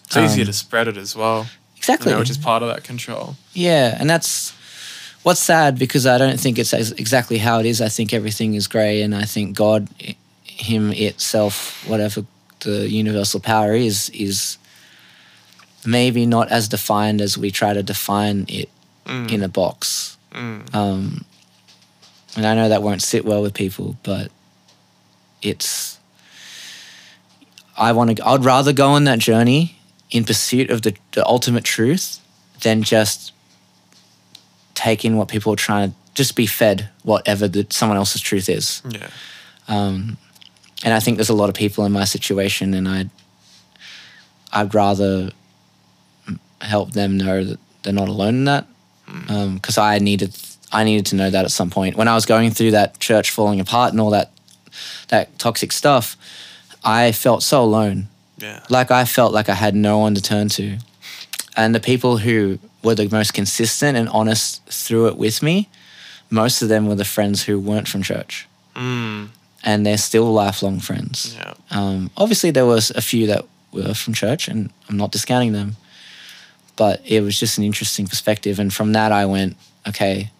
It's 0.06 0.18
easier 0.18 0.44
Um, 0.44 0.48
to 0.48 0.54
spread 0.54 0.88
it 0.88 0.98
as 0.98 1.16
well. 1.16 1.46
Exactly. 1.82 2.12
You 2.12 2.14
know, 2.14 2.20
which 2.20 2.30
is 2.30 2.38
part 2.38 2.62
of 2.62 2.70
that 2.70 2.84
control. 2.84 3.36
Yeah, 3.54 3.98
and 4.00 4.08
that's 4.08 4.54
what's 5.24 5.40
sad 5.40 5.80
because 5.80 6.06
I 6.06 6.20
don't 6.20 6.40
think 6.40 6.60
it's 6.60 6.74
exactly 6.74 7.40
how 7.40 7.60
it 7.60 7.66
is. 7.66 7.82
I 7.82 7.90
think 7.90 8.14
everything 8.14 8.54
is 8.54 8.68
grey, 8.68 9.02
and 9.02 9.16
I 9.16 9.24
think 9.24 9.56
God, 9.56 9.90
Him, 10.44 10.92
itself, 10.92 11.84
whatever 11.90 12.24
the 12.60 12.88
universal 12.88 13.40
power 13.40 13.74
is, 13.74 14.10
is 14.10 14.60
maybe 15.84 16.28
not 16.28 16.52
as 16.52 16.68
defined 16.68 17.20
as 17.20 17.36
we 17.36 17.50
try 17.50 17.74
to 17.74 17.82
define 17.82 18.46
it 18.48 18.70
in 19.08 19.42
a 19.42 19.50
box. 19.50 20.18
Um, 20.76 21.26
and 22.36 22.46
I 22.46 22.54
know 22.54 22.70
that 22.70 22.84
won't 22.84 23.02
sit 23.02 23.26
well 23.26 23.42
with 23.42 23.56
people, 23.56 23.96
but 24.04 24.32
it's. 25.42 25.98
I 27.76 27.92
want 27.94 28.16
to. 28.18 28.24
I'd 28.24 28.46
rather 28.46 28.72
go 28.72 28.90
on 28.90 29.06
that 29.06 29.18
journey 29.18 29.81
in 30.12 30.24
pursuit 30.26 30.70
of 30.70 30.82
the, 30.82 30.94
the 31.14 31.26
ultimate 31.26 31.64
truth 31.64 32.20
than 32.62 32.84
just 32.84 33.32
take 34.76 35.04
in 35.06 35.18
what 35.18 35.28
people 35.28 35.54
are 35.54 35.58
trying 35.58 35.90
to 35.90 35.96
just 36.14 36.36
be 36.36 36.46
fed 36.46 36.90
whatever 37.04 37.48
the, 37.48 37.66
someone 37.70 37.98
else's 37.98 38.22
truth 38.22 38.50
is. 38.50 38.82
Yeah. 38.90 39.10
Um, 39.68 40.18
and 40.84 40.94
I 40.94 41.00
think 41.00 41.18
there's 41.18 41.30
a 41.30 41.34
lot 41.34 41.50
of 41.50 41.56
people 41.56 41.86
in 41.86 41.92
my 41.92 42.04
situation, 42.04 42.74
and 42.74 42.88
I'd 42.88 43.10
I'd 44.52 44.74
rather 44.74 45.32
help 46.60 46.92
them 46.92 47.18
know 47.18 47.44
that 47.44 47.60
they're 47.84 47.94
not 47.94 48.10
alone 48.10 48.36
in 48.36 48.46
that, 48.46 48.68
because 49.06 49.78
I 49.78 50.00
needed 50.00 50.36
I 50.72 50.84
needed 50.84 51.06
to 51.08 51.16
know 51.16 51.30
that 51.30 51.46
at 51.46 51.52
some 51.52 51.70
point 51.70 51.96
when 51.96 52.08
I 52.08 52.16
was 52.16 52.26
going 52.26 52.52
through 52.52 52.72
that 52.72 53.00
church 53.00 53.32
falling 53.32 53.60
apart 53.60 53.92
and 53.92 54.02
all 54.02 54.10
that 54.10 54.32
that 55.08 55.38
toxic 55.40 55.72
stuff. 55.72 56.18
I 56.84 57.12
felt 57.12 57.44
so 57.44 57.64
alone 57.64 58.08
Yeah. 58.42 58.64
like 58.70 58.92
I 58.92 59.06
felt 59.06 59.34
like 59.34 59.50
I 59.50 59.56
had 59.56 59.76
no 59.76 59.98
one 59.98 60.16
to 60.16 60.22
turn 60.22 60.50
to. 60.50 60.78
And 61.56 61.76
the 61.76 61.80
people 61.80 62.18
who 62.18 62.60
were 62.84 62.96
the 62.96 63.10
most 63.10 63.34
consistent 63.34 63.98
and 63.98 64.10
honest 64.10 64.66
through 64.66 65.08
it 65.08 65.18
with 65.18 65.44
me, 65.44 65.70
most 66.30 66.62
of 66.62 66.70
them 66.70 66.88
were 66.88 66.96
the 66.96 67.06
friends 67.06 67.44
who 67.44 67.60
weren't 67.60 67.88
from 67.88 68.02
church. 68.02 68.48
Mm. 68.76 69.30
And 69.64 69.86
they're 69.86 69.98
still 69.98 70.32
lifelong 70.32 70.80
friends. 70.80 71.36
Yeah. 71.38 71.54
Um, 71.70 72.10
obviously, 72.18 72.52
there 72.52 72.66
was 72.66 72.90
a 72.92 73.02
few 73.02 73.28
that 73.28 73.46
were 73.72 73.94
from 73.94 74.14
church, 74.14 74.48
and 74.48 74.72
I'm 74.90 74.98
not 74.98 75.12
discounting 75.12 75.52
them. 75.52 75.76
But 76.78 77.02
it 77.06 77.22
was 77.22 77.40
just 77.40 77.58
an 77.58 77.64
interesting 77.64 78.08
perspective. 78.08 78.60
And 78.60 78.74
from 78.74 78.94
that, 78.94 79.12
I 79.12 79.26
went, 79.26 79.58
okay, 79.88 80.32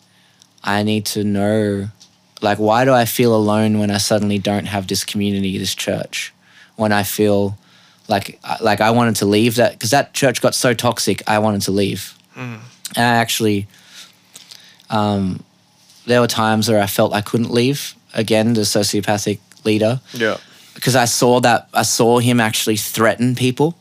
I 0.64 0.82
need 0.82 1.06
to 1.08 1.24
know, 1.24 1.90
like, 2.42 2.58
why 2.58 2.86
do 2.86 2.94
I 2.94 3.06
feel 3.06 3.36
alone 3.36 3.80
when 3.80 3.92
I 3.92 3.98
suddenly 3.98 4.40
don't 4.40 4.66
have 4.66 4.88
this 4.88 5.04
community, 5.04 5.58
this 5.58 5.76
church? 5.76 6.34
When 6.78 6.92
I 6.92 7.04
feel 7.04 7.58
like, 8.12 8.40
like 8.62 8.82
I 8.82 8.92
wanted 8.92 9.16
to 9.18 9.26
leave 9.26 9.56
that, 9.56 9.72
because 9.74 9.90
that 9.92 10.14
church 10.14 10.42
got 10.42 10.54
so 10.54 10.74
toxic, 10.74 11.24
I 11.28 11.40
wanted 11.40 11.62
to 11.64 11.72
leave. 11.72 12.14
And 12.36 12.60
I 12.96 13.02
actually, 13.24 13.68
um, 14.90 15.44
there 16.06 16.20
were 16.22 16.28
times 16.28 16.70
where 16.70 16.82
I 16.82 16.88
felt 16.88 17.14
I 17.14 17.22
couldn't 17.22 17.52
leave. 17.52 17.96
Again, 18.14 18.54
the 18.54 18.62
sociopathic 18.62 19.40
leader 19.64 20.02
Yeah. 20.14 20.38
because 20.76 20.96
I 20.96 21.06
saw 21.06 21.40
that 21.42 21.70
I 21.74 21.84
saw 21.84 22.20
him 22.20 22.40
actually 22.40 22.78
threaten 22.78 23.36
people 23.36 23.76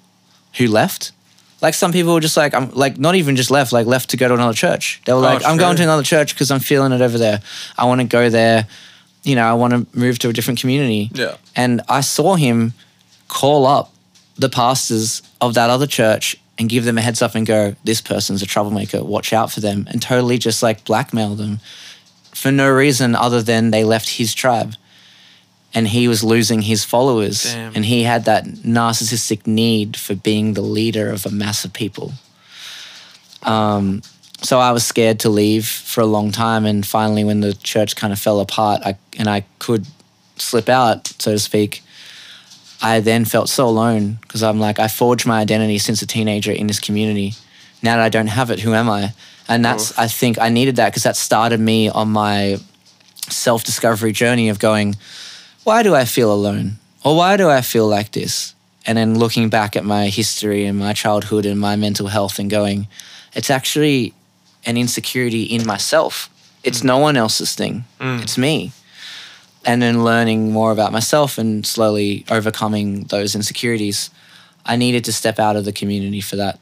who 0.58 0.66
left. 0.68 1.12
Like 1.62 1.75
some 1.75 1.92
people 1.92 2.14
were 2.14 2.20
just 2.20 2.37
like 2.37 2.54
I'm 2.54 2.70
like 2.70 2.99
not 2.99 3.14
even 3.16 3.34
just 3.37 3.50
left, 3.50 3.72
like 3.72 3.87
left 3.87 4.10
to 4.10 4.16
go 4.16 4.28
to 4.28 4.34
another 4.34 4.54
church. 4.54 5.00
They 5.04 5.12
were 5.12 5.20
like, 5.20 5.44
I'm 5.44 5.56
going 5.58 5.76
to 5.76 5.82
another 5.82 6.02
church 6.04 6.34
because 6.34 6.50
I'm 6.50 6.60
feeling 6.60 6.92
it 6.92 7.00
over 7.00 7.18
there. 7.18 7.40
I 7.76 7.84
want 7.87 8.00
to 8.00 8.06
go 8.06 8.30
there. 8.30 8.66
You 9.25 9.34
know, 9.34 9.44
I 9.44 9.54
want 9.54 9.72
to 9.75 9.99
move 9.99 10.18
to 10.20 10.28
a 10.28 10.32
different 10.32 10.60
community. 10.60 11.10
Yeah. 11.12 11.37
And 11.56 11.82
I 11.88 12.00
saw 12.02 12.37
him 12.37 12.72
call 13.28 13.66
up 13.66 13.92
the 14.40 14.49
pastors 14.49 15.23
of 15.40 15.54
that 15.54 15.70
other 15.70 15.87
church 15.87 16.37
and 16.59 16.68
give 16.68 16.85
them 16.85 16.99
a 16.99 17.00
heads 17.00 17.23
up 17.23 17.35
and 17.35 17.47
go, 17.47 17.75
this 17.85 18.00
person's 18.00 18.42
a 18.42 18.47
troublemaker. 18.47 19.02
Watch 19.04 19.32
out 19.32 19.50
for 19.50 19.61
them, 19.61 19.87
and 19.90 20.02
totally 20.02 20.38
just 20.38 20.62
like 20.62 20.85
blackmail 20.85 21.35
them 21.35 21.61
for 22.35 22.50
no 22.50 22.70
reason 22.70 23.14
other 23.14 23.42
than 23.42 23.70
they 23.70 23.85
left 23.85 24.09
his 24.09 24.35
tribe 24.35 24.75
and 25.75 25.87
he 25.88 26.09
was 26.09 26.25
losing 26.25 26.62
his 26.62 26.85
followers 26.85 27.44
Damn. 27.44 27.76
and 27.76 27.85
he 27.85 28.02
had 28.02 28.25
that 28.25 28.44
narcissistic 28.44 29.47
need 29.47 29.97
for 29.97 30.14
being 30.14 30.54
the 30.54 30.62
leader 30.62 31.11
of 31.11 31.26
a 31.26 31.30
mass 31.30 31.64
of 31.64 31.73
people 31.73 32.12
um, 33.42 34.02
so 34.42 34.59
i 34.59 34.73
was 34.73 34.87
scared 34.87 35.20
to 35.20 35.28
leave 35.28 35.66
for 35.66 36.00
a 36.00 36.06
long 36.06 36.30
time 36.30 36.64
and 36.64 36.87
finally 36.87 37.25
when 37.25 37.40
the 37.40 37.54
church 37.54 37.94
kind 37.97 38.12
of 38.12 38.18
fell 38.18 38.40
apart 38.40 38.80
I, 38.85 38.97
and 39.18 39.28
i 39.28 39.44
could 39.59 39.87
slip 40.37 40.68
out 40.68 41.09
so 41.09 41.32
to 41.32 41.38
speak 41.38 41.82
i 42.82 43.00
then 43.00 43.25
felt 43.25 43.49
so 43.49 43.66
alone 43.66 44.18
because 44.22 44.42
i'm 44.42 44.58
like 44.58 44.78
i 44.78 44.88
forged 44.88 45.26
my 45.26 45.40
identity 45.40 45.78
since 45.78 46.02
a 46.02 46.06
teenager 46.06 46.52
in 46.52 46.66
this 46.66 46.80
community 46.80 47.34
now 47.82 47.96
that 47.96 48.04
i 48.04 48.08
don't 48.08 48.28
have 48.28 48.50
it 48.50 48.60
who 48.60 48.75
am 48.75 48.88
i 48.88 49.12
and 49.49 49.64
that's 49.64 49.96
i 49.99 50.06
think 50.06 50.38
i 50.38 50.49
needed 50.49 50.76
that 50.76 50.90
because 50.90 51.02
that 51.02 51.16
started 51.16 51.60
me 51.60 51.88
on 51.88 52.08
my 52.08 52.56
self-discovery 53.28 54.12
journey 54.12 54.49
of 54.49 54.58
going 54.58 54.96
why 55.64 55.82
do 55.82 55.94
I 55.94 56.04
feel 56.04 56.32
alone? 56.32 56.78
Or 57.04 57.16
why 57.16 57.37
do 57.37 57.49
I 57.49 57.60
feel 57.60 57.87
like 57.87 58.12
this? 58.12 58.54
And 58.87 58.96
then 58.96 59.18
looking 59.18 59.49
back 59.49 59.76
at 59.76 59.84
my 59.84 60.08
history 60.08 60.64
and 60.64 60.78
my 60.78 60.92
childhood 60.92 61.46
and 61.46 61.60
my 61.60 61.76
mental 61.76 62.08
health 62.08 62.38
and 62.38 62.50
going, 62.50 62.88
it's 63.34 63.50
actually 63.50 64.14
an 64.64 64.76
insecurity 64.76 65.44
in 65.44 65.66
myself. 65.66 66.30
It's 66.62 66.80
mm. 66.80 66.84
no 66.84 66.99
one 66.99 67.16
else's 67.16 67.54
thing, 67.54 67.84
mm. 67.99 68.22
it's 68.22 68.37
me. 68.37 68.72
And 69.64 69.83
then 69.83 70.05
learning 70.05 70.52
more 70.52 70.73
about 70.73 70.93
myself 70.93 71.37
and 71.37 71.67
slowly 71.67 72.25
overcoming 72.31 73.05
those 73.05 73.35
insecurities, 73.35 74.11
I 74.64 74.76
needed 74.76 75.05
to 75.05 75.12
step 75.12 75.38
out 75.38 75.57
of 75.57 75.64
the 75.64 75.73
community 75.73 76.21
for 76.21 76.37
that. 76.37 76.59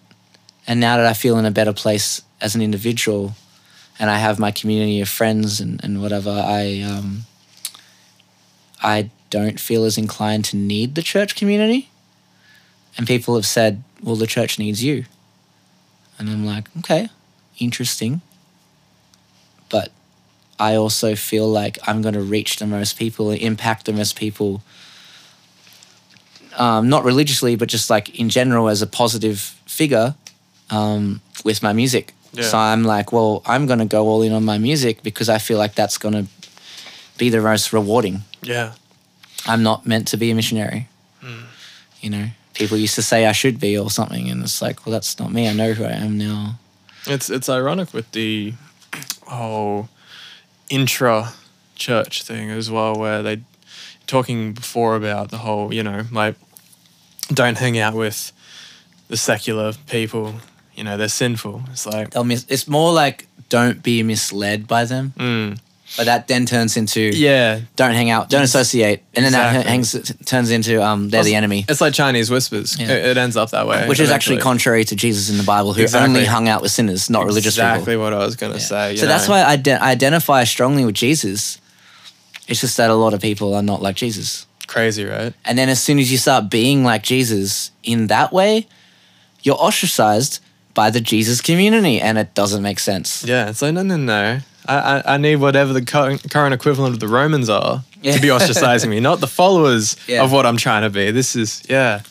And 0.66 0.80
now 0.80 0.96
that 0.96 1.06
I 1.06 1.12
feel 1.12 1.38
in 1.38 1.46
a 1.46 1.50
better 1.50 1.72
place 1.72 2.22
as 2.40 2.54
an 2.54 2.62
individual 2.62 3.34
and 4.00 4.10
I 4.10 4.18
have 4.18 4.38
my 4.38 4.50
community 4.50 5.00
of 5.00 5.08
friends 5.08 5.60
and, 5.60 5.82
and 5.84 6.02
whatever, 6.02 6.30
I. 6.30 6.80
Um, 6.80 7.24
I 8.80 9.10
don't 9.30 9.58
feel 9.58 9.84
as 9.84 9.98
inclined 9.98 10.44
to 10.46 10.56
need 10.56 10.94
the 10.94 11.02
church 11.02 11.34
community. 11.34 11.90
And 12.96 13.06
people 13.06 13.34
have 13.34 13.46
said, 13.46 13.82
well, 14.02 14.16
the 14.16 14.26
church 14.26 14.58
needs 14.58 14.82
you. 14.82 15.04
And 16.18 16.28
I'm 16.28 16.44
like, 16.44 16.68
okay, 16.78 17.08
interesting. 17.58 18.22
I 20.58 20.74
also 20.74 21.14
feel 21.14 21.48
like 21.48 21.78
I'm 21.86 22.02
going 22.02 22.14
to 22.14 22.22
reach 22.22 22.56
the 22.56 22.66
most 22.66 22.98
people 22.98 23.30
and 23.30 23.40
impact 23.40 23.86
the 23.86 23.92
most 23.92 24.16
people, 24.16 24.62
um, 26.56 26.88
not 26.88 27.04
religiously, 27.04 27.56
but 27.56 27.68
just 27.68 27.90
like 27.90 28.18
in 28.18 28.28
general 28.28 28.68
as 28.68 28.82
a 28.82 28.86
positive 28.86 29.38
figure 29.66 30.14
um, 30.70 31.20
with 31.44 31.62
my 31.62 31.72
music. 31.72 32.12
Yeah. 32.32 32.44
So 32.44 32.58
I'm 32.58 32.84
like, 32.84 33.12
well, 33.12 33.42
I'm 33.46 33.66
going 33.66 33.78
to 33.78 33.84
go 33.84 34.06
all 34.08 34.22
in 34.22 34.32
on 34.32 34.44
my 34.44 34.58
music 34.58 35.02
because 35.02 35.28
I 35.28 35.38
feel 35.38 35.58
like 35.58 35.74
that's 35.74 35.96
going 35.96 36.14
to 36.14 36.26
be 37.16 37.30
the 37.30 37.40
most 37.40 37.72
rewarding. 37.72 38.22
Yeah. 38.42 38.74
I'm 39.46 39.62
not 39.62 39.86
meant 39.86 40.08
to 40.08 40.16
be 40.16 40.30
a 40.30 40.34
missionary. 40.34 40.88
Hmm. 41.20 41.44
You 42.00 42.10
know, 42.10 42.26
people 42.54 42.76
used 42.76 42.94
to 42.96 43.02
say 43.02 43.26
I 43.26 43.32
should 43.32 43.58
be 43.58 43.78
or 43.78 43.90
something, 43.90 44.28
and 44.28 44.42
it's 44.42 44.60
like, 44.60 44.84
well, 44.84 44.92
that's 44.92 45.18
not 45.18 45.32
me. 45.32 45.48
I 45.48 45.52
know 45.52 45.72
who 45.72 45.84
I 45.84 45.92
am 45.92 46.18
now. 46.18 46.58
It's 47.06 47.30
it's 47.30 47.48
ironic 47.48 47.94
with 47.94 48.10
the 48.12 48.54
whole 49.26 49.88
intra 50.70 51.32
church 51.74 52.22
thing 52.22 52.50
as 52.50 52.70
well, 52.70 52.94
where 52.94 53.22
they 53.22 53.40
talking 54.06 54.52
before 54.52 54.96
about 54.96 55.30
the 55.30 55.38
whole, 55.38 55.72
you 55.72 55.82
know, 55.82 56.04
like 56.10 56.34
don't 57.32 57.58
hang 57.58 57.78
out 57.78 57.94
with 57.94 58.32
the 59.08 59.16
secular 59.16 59.72
people. 59.88 60.34
You 60.74 60.84
know, 60.84 60.96
they're 60.96 61.08
sinful. 61.08 61.62
It's 61.70 61.86
like, 61.86 62.14
mis- 62.24 62.46
it's 62.48 62.68
more 62.68 62.92
like 62.92 63.26
don't 63.48 63.82
be 63.82 64.02
misled 64.02 64.68
by 64.68 64.84
them, 64.84 65.12
mm, 65.16 65.58
but 65.96 66.04
that 66.04 66.28
then 66.28 66.46
turns 66.46 66.76
into 66.76 67.00
yeah, 67.00 67.60
don't 67.76 67.92
hang 67.94 68.10
out, 68.10 68.28
don't 68.30 68.42
associate, 68.42 69.02
and 69.14 69.24
then 69.24 69.32
that 69.32 69.66
hangs 69.66 69.92
turns 70.26 70.50
into 70.50 70.82
um 70.82 71.08
they're 71.08 71.24
the 71.24 71.34
enemy. 71.34 71.64
It's 71.68 71.80
like 71.80 71.94
Chinese 71.94 72.30
whispers. 72.30 72.78
Yeah. 72.78 72.88
It, 72.92 73.06
it 73.06 73.16
ends 73.16 73.36
up 73.36 73.50
that 73.50 73.66
way, 73.66 73.88
Which 73.88 73.98
is 74.00 74.10
actually 74.10 74.38
contrary 74.38 74.84
to 74.84 74.94
Jesus 74.96 75.30
in 75.30 75.38
the 75.38 75.42
Bible, 75.44 75.72
who 75.72 75.82
Exactly. 75.82 76.08
only 76.08 76.24
hung 76.26 76.48
out 76.48 76.62
with 76.62 76.70
sinners, 76.70 77.08
not 77.10 77.24
religious 77.26 77.56
people. 77.56 77.70
exactly 77.70 77.96
what 77.96 78.12
I 78.12 78.18
was 78.18 78.36
gonna 78.36 78.54
Yeah. 78.54 78.60
say. 78.60 78.96
so 78.96 79.06
that's 79.06 79.28
why 79.28 79.42
I, 79.42 79.56
de- 79.56 79.82
I 79.82 79.90
identify 79.90 80.44
strongly 80.44 80.84
with 80.84 80.94
Jesus. 80.94 81.58
It's 82.46 82.60
just 82.60 82.76
that 82.76 82.90
a 82.90 82.94
lot 82.94 83.12
of 83.14 83.20
people 83.20 83.54
are 83.54 83.62
not 83.62 83.82
like 83.82 83.96
Jesus. 83.96 84.46
crazy, 84.66 85.04
right? 85.04 85.32
And 85.44 85.56
then 85.58 85.68
as 85.70 85.82
soon 85.82 85.98
as 85.98 86.12
you 86.12 86.18
start 86.18 86.50
being 86.50 86.84
like 86.84 87.02
Jesus 87.02 87.70
in 87.82 88.06
that 88.08 88.32
way, 88.32 88.66
you're 89.42 89.56
ostracized 89.56 90.40
by 90.74 90.90
the 90.90 91.00
Jesus 91.00 91.40
community 91.40 92.00
and 92.00 92.18
it 92.18 92.34
doesn't 92.34 92.62
make 92.62 92.78
sense. 92.78 93.24
Yeah, 93.24 93.48
it's 93.48 93.62
like 93.62 93.72
no, 93.74 93.82
no, 93.82 93.96
no. 93.96 94.40
I, 94.68 94.76
I, 94.98 95.14
I 95.14 95.16
need 95.16 95.36
whatever 95.36 95.72
the 95.72 95.82
current, 95.84 96.30
current 96.30 96.54
equivalent 96.54 96.94
of 96.94 97.00
the 97.00 97.08
Romans 97.08 97.48
are 97.48 97.82
Yeah. 98.02 98.14
to 98.16 98.20
be 98.20 98.28
ostracizing 98.28 98.88
me, 98.90 99.00
not 99.00 99.20
the 99.20 99.26
followers 99.26 99.96
Yeah. 100.06 100.22
of 100.22 100.30
what 100.32 100.44
I'm 100.46 100.56
trying 100.56 100.82
to 100.82 100.90
be. 100.90 101.10
This 101.10 101.34
is 101.34 101.62
yeah, 101.68 102.02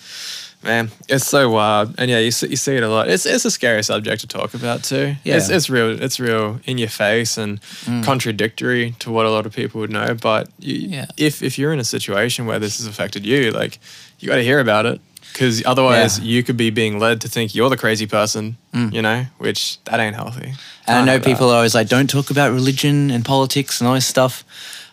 man, 0.64 0.90
it's 1.08 1.28
so 1.28 1.50
wild, 1.50 1.96
and 2.00 2.10
yeah, 2.10 2.20
you 2.20 2.32
see, 2.32 2.48
you 2.50 2.56
see 2.56 2.76
it 2.76 2.84
a 2.84 2.90
lot. 2.90 3.08
It's 3.10 3.26
it's 3.26 3.46
a 3.46 3.52
scary 3.52 3.84
subject 3.84 4.22
to 4.22 4.28
talk 4.28 4.54
about 4.54 4.84
too. 4.84 5.16
Yeah. 5.24 5.38
it's 5.38 5.50
it's 5.50 5.70
real, 5.70 6.02
it's 6.02 6.20
real 6.20 6.60
in 6.66 6.78
your 6.78 6.90
face 6.90 7.38
and 7.38 7.62
mm. 7.86 8.04
contradictory 8.04 8.96
to 9.00 9.12
what 9.12 9.26
a 9.26 9.30
lot 9.30 9.46
of 9.46 9.54
people 9.56 9.80
would 9.82 9.92
know. 9.92 10.16
But 10.22 10.50
you, 10.60 10.76
Yeah. 10.90 11.06
if 11.18 11.42
if 11.44 11.58
you're 11.60 11.74
in 11.74 11.80
a 11.80 11.86
situation 11.86 12.48
where 12.48 12.60
this 12.60 12.78
has 12.80 12.88
affected 12.88 13.26
you, 13.26 13.52
like 13.52 13.80
you 14.20 14.28
got 14.28 14.38
to 14.38 14.44
hear 14.44 14.60
about 14.60 14.86
it. 14.86 15.00
Because 15.38 15.62
otherwise, 15.68 16.18
Yeah. 16.18 16.26
you 16.26 16.42
could 16.44 16.58
be 16.58 16.72
being 16.72 16.98
led 16.98 17.22
to 17.22 17.28
think 17.28 17.54
you're 17.54 17.70
the 17.70 17.78
crazy 17.78 18.08
person, 18.08 18.58
you 18.74 19.04
know, 19.04 19.28
which 19.38 19.78
that 19.84 20.00
ain't 20.00 20.16
healthy. 20.16 20.54
And 20.88 20.98
I 20.98 21.06
know 21.06 21.12
have 21.12 21.22
that. 21.22 21.30
people 21.30 21.52
are 21.52 21.58
always 21.58 21.76
like, 21.76 21.90
don't 21.90 22.10
talk 22.10 22.32
about 22.32 22.52
religion 22.52 23.12
and 23.12 23.24
politics 23.24 23.80
and 23.80 23.88
all 23.88 23.94
this 23.94 24.08
stuff, 24.08 24.44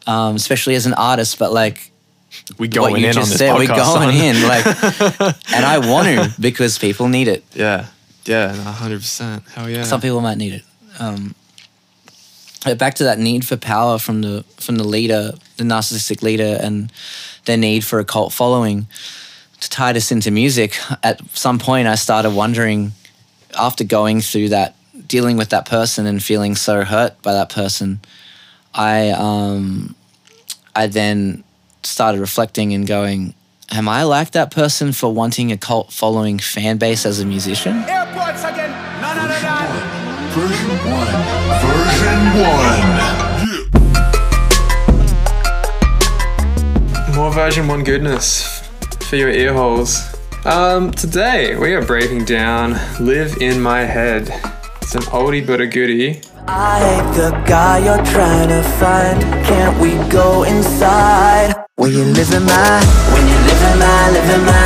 um, 0.07 0.37
especially 0.37 0.75
as 0.75 0.85
an 0.85 0.93
artist, 0.95 1.39
but 1.39 1.51
like 1.55 1.91
we 2.59 2.67
what 2.67 2.75
going 2.75 2.97
you 2.97 3.05
in 3.05 3.09
on 3.11 3.15
just 3.15 3.31
this 3.31 3.39
said, 3.39 3.55
we're 3.55 3.67
going 3.69 4.11
son. 4.11 4.15
in. 4.15 4.43
Like, 4.47 4.67
and 5.55 5.65
I 5.65 5.79
want 5.79 6.09
to 6.09 6.41
because 6.41 6.77
people 6.79 7.09
need 7.09 7.27
it. 7.29 7.43
Yeah, 7.55 7.87
yeah, 8.27 8.53
hundred 8.55 8.99
percent. 9.01 9.45
Hell 9.55 9.71
yeah. 9.71 9.85
Some 9.85 10.03
people 10.03 10.21
might 10.21 10.37
need 10.37 10.53
it. 10.53 10.63
Um, 10.99 11.35
but 12.65 12.77
back 12.79 12.95
to 12.97 13.05
that 13.05 13.19
need 13.19 13.47
for 13.47 13.57
power 13.57 13.99
from 13.99 14.21
the 14.21 14.45
from 14.59 14.77
the 14.77 14.85
leader, 14.85 15.33
the 15.57 15.65
narcissistic 15.65 16.23
leader, 16.23 16.59
and 16.61 16.93
their 17.47 17.57
need 17.57 17.83
for 17.85 17.99
a 17.99 18.05
cult 18.05 18.33
following. 18.35 18.89
To 19.65 19.71
tie 19.71 19.95
this 19.95 20.13
into 20.13 20.31
music, 20.31 20.77
at 21.03 21.27
some 21.31 21.59
point 21.59 21.89
I 21.89 21.95
started 21.95 22.35
wondering, 22.35 22.93
after 23.59 23.83
going 23.83 24.21
through 24.21 24.51
that, 24.51 24.77
dealing 25.07 25.39
with 25.39 25.49
that 25.49 25.65
person 25.65 26.05
and 26.05 26.23
feeling 26.23 26.55
so 26.55 26.85
hurt 26.85 27.23
by 27.23 27.33
that 27.33 27.49
person, 27.49 28.01
I 28.75 29.09
um, 29.13 29.95
I 30.77 30.87
then 30.87 31.45
started 31.83 32.21
reflecting 32.21 32.75
and 32.75 32.87
going, 32.87 33.33
am 33.71 33.89
I 33.89 34.03
like 34.03 34.33
that 34.33 34.51
person 34.51 34.93
for 34.93 35.11
wanting 35.11 35.51
a 35.51 35.57
cult 35.57 35.91
following 35.91 36.39
fan 36.39 36.77
base 36.77 37.07
as 37.07 37.21
a 37.21 37.25
musician? 37.25 37.85
Airports 37.89 38.45
again. 38.45 38.71
No, 39.01 39.15
no, 39.15 39.27
no, 39.27 39.41
no. 39.41 39.57
Version 40.35 40.77
1. 40.93 41.07
Version 41.65 42.21
1. 47.09 47.17
More 47.17 47.33
version 47.33 47.67
one 47.67 47.83
goodness 47.83 48.64
for 49.05 49.17
your 49.17 49.31
ear 49.31 49.53
holes. 49.53 50.15
Um, 50.45 50.91
today 50.91 51.57
we 51.57 51.75
are 51.75 51.85
breaking 51.85 52.25
down 52.25 52.73
"Live 53.01 53.37
in 53.41 53.61
My 53.61 53.81
Head." 53.81 54.29
It's 54.83 54.95
an 54.95 55.03
oldie 55.03 55.47
but 55.47 55.61
a 55.61 55.67
goodie. 55.67 56.21
I 56.47 56.79
hate 56.81 57.17
the 57.17 57.31
guy 57.47 57.79
you're 57.79 58.05
trying 58.05 58.49
to 58.49 58.63
find. 58.79 59.21
Can't 59.47 59.81
we 59.81 59.93
go 60.11 60.45
inside? 60.45 61.55
When 61.77 61.93
you 61.93 62.05
live 62.05 62.33
in 62.33 62.45
my, 62.45 62.81
when 63.13 63.27
you 63.27 63.39
live 63.49 63.63
in 63.73 63.79
my, 63.79 64.11
live 64.11 64.31
in 64.39 64.45
my 64.47 64.64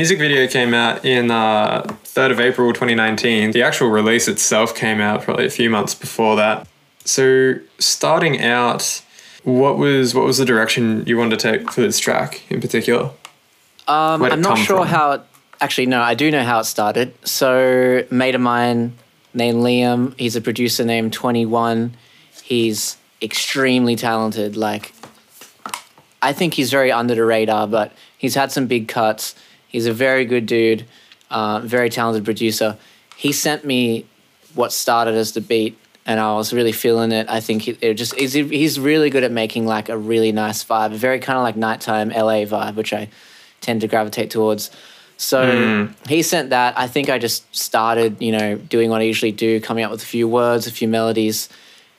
music 0.00 0.18
video 0.18 0.46
came 0.46 0.72
out 0.72 1.04
in 1.04 1.30
uh, 1.30 1.82
3rd 2.04 2.30
of 2.30 2.40
April 2.40 2.72
2019. 2.72 3.50
The 3.50 3.62
actual 3.62 3.90
release 3.90 4.28
itself 4.28 4.74
came 4.74 4.98
out 4.98 5.20
probably 5.20 5.44
a 5.44 5.50
few 5.50 5.68
months 5.68 5.94
before 5.94 6.36
that. 6.36 6.66
So, 7.04 7.56
starting 7.78 8.40
out, 8.40 9.02
what 9.44 9.76
was 9.76 10.14
what 10.14 10.24
was 10.24 10.38
the 10.38 10.46
direction 10.46 11.04
you 11.06 11.18
wanted 11.18 11.38
to 11.38 11.52
take 11.52 11.70
for 11.70 11.82
this 11.82 11.98
track 11.98 12.50
in 12.50 12.62
particular? 12.62 13.10
Um, 13.86 14.22
I'm 14.22 14.40
not 14.40 14.56
sure 14.56 14.78
from? 14.78 14.86
how. 14.86 15.12
It, 15.12 15.20
actually, 15.60 15.84
no, 15.84 16.00
I 16.00 16.14
do 16.14 16.30
know 16.30 16.44
how 16.44 16.60
it 16.60 16.64
started. 16.64 17.12
So, 17.28 18.06
mate 18.10 18.34
of 18.34 18.40
mine 18.40 18.96
named 19.34 19.58
Liam. 19.62 20.18
He's 20.18 20.34
a 20.34 20.40
producer 20.40 20.82
named 20.82 21.12
Twenty 21.12 21.44
One. 21.44 21.94
He's 22.42 22.96
extremely 23.20 23.96
talented. 23.96 24.56
Like, 24.56 24.94
I 26.22 26.32
think 26.32 26.54
he's 26.54 26.70
very 26.70 26.90
under 26.90 27.14
the 27.14 27.24
radar, 27.26 27.66
but 27.66 27.92
he's 28.16 28.34
had 28.34 28.50
some 28.50 28.66
big 28.66 28.88
cuts. 28.88 29.34
He's 29.70 29.86
a 29.86 29.92
very 29.92 30.24
good 30.24 30.46
dude, 30.46 30.84
uh, 31.30 31.60
very 31.60 31.88
talented 31.90 32.24
producer. 32.24 32.76
He 33.16 33.32
sent 33.32 33.64
me 33.64 34.04
what 34.54 34.72
started 34.72 35.14
as 35.14 35.32
the 35.32 35.40
beat, 35.40 35.78
and 36.04 36.18
I 36.18 36.34
was 36.34 36.52
really 36.52 36.72
feeling 36.72 37.12
it. 37.12 37.28
I 37.28 37.40
think 37.40 37.68
it, 37.68 37.78
it 37.80 37.94
just 37.94 38.14
he's, 38.14 38.32
he's 38.32 38.80
really 38.80 39.10
good 39.10 39.22
at 39.22 39.30
making 39.30 39.66
like 39.66 39.88
a 39.88 39.96
really 39.96 40.32
nice 40.32 40.64
vibe, 40.64 40.92
a 40.92 40.96
very 40.96 41.20
kind 41.20 41.38
of 41.38 41.44
like 41.44 41.56
nighttime 41.56 42.08
LA 42.08 42.44
vibe, 42.44 42.74
which 42.74 42.92
I 42.92 43.08
tend 43.60 43.82
to 43.82 43.88
gravitate 43.88 44.30
towards. 44.30 44.70
So 45.16 45.88
he 46.08 46.22
sent 46.22 46.50
that. 46.50 46.78
I 46.78 46.86
think 46.86 47.10
I 47.10 47.18
just 47.18 47.54
started, 47.54 48.22
you 48.22 48.32
know, 48.32 48.56
doing 48.56 48.88
what 48.88 49.02
I 49.02 49.04
usually 49.04 49.32
do, 49.32 49.60
coming 49.60 49.84
up 49.84 49.90
with 49.90 50.02
a 50.02 50.06
few 50.06 50.26
words, 50.26 50.66
a 50.66 50.72
few 50.72 50.88
melodies. 50.88 51.50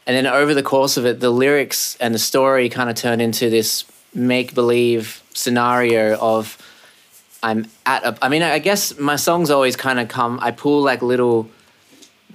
And 0.07 0.17
then 0.17 0.25
over 0.25 0.55
the 0.55 0.63
course 0.63 0.97
of 0.97 1.05
it, 1.05 1.19
the 1.19 1.29
lyrics 1.29 1.95
and 2.01 2.15
the 2.15 2.19
story 2.19 2.67
kind 2.67 2.89
of 2.89 2.95
turned 2.95 3.21
into 3.21 3.51
this 3.51 3.85
make 4.13 4.55
believe 4.55 5.21
scenario 5.33 6.17
of 6.17 6.57
I'm 7.43 7.67
at 7.85 8.03
a. 8.03 8.17
I 8.21 8.29
mean, 8.29 8.43
I 8.43 8.59
guess 8.59 8.97
my 8.99 9.15
songs 9.15 9.49
always 9.49 9.75
kind 9.75 9.99
of 9.99 10.07
come. 10.07 10.39
I 10.41 10.51
pull 10.51 10.81
like 10.81 11.01
little 11.01 11.49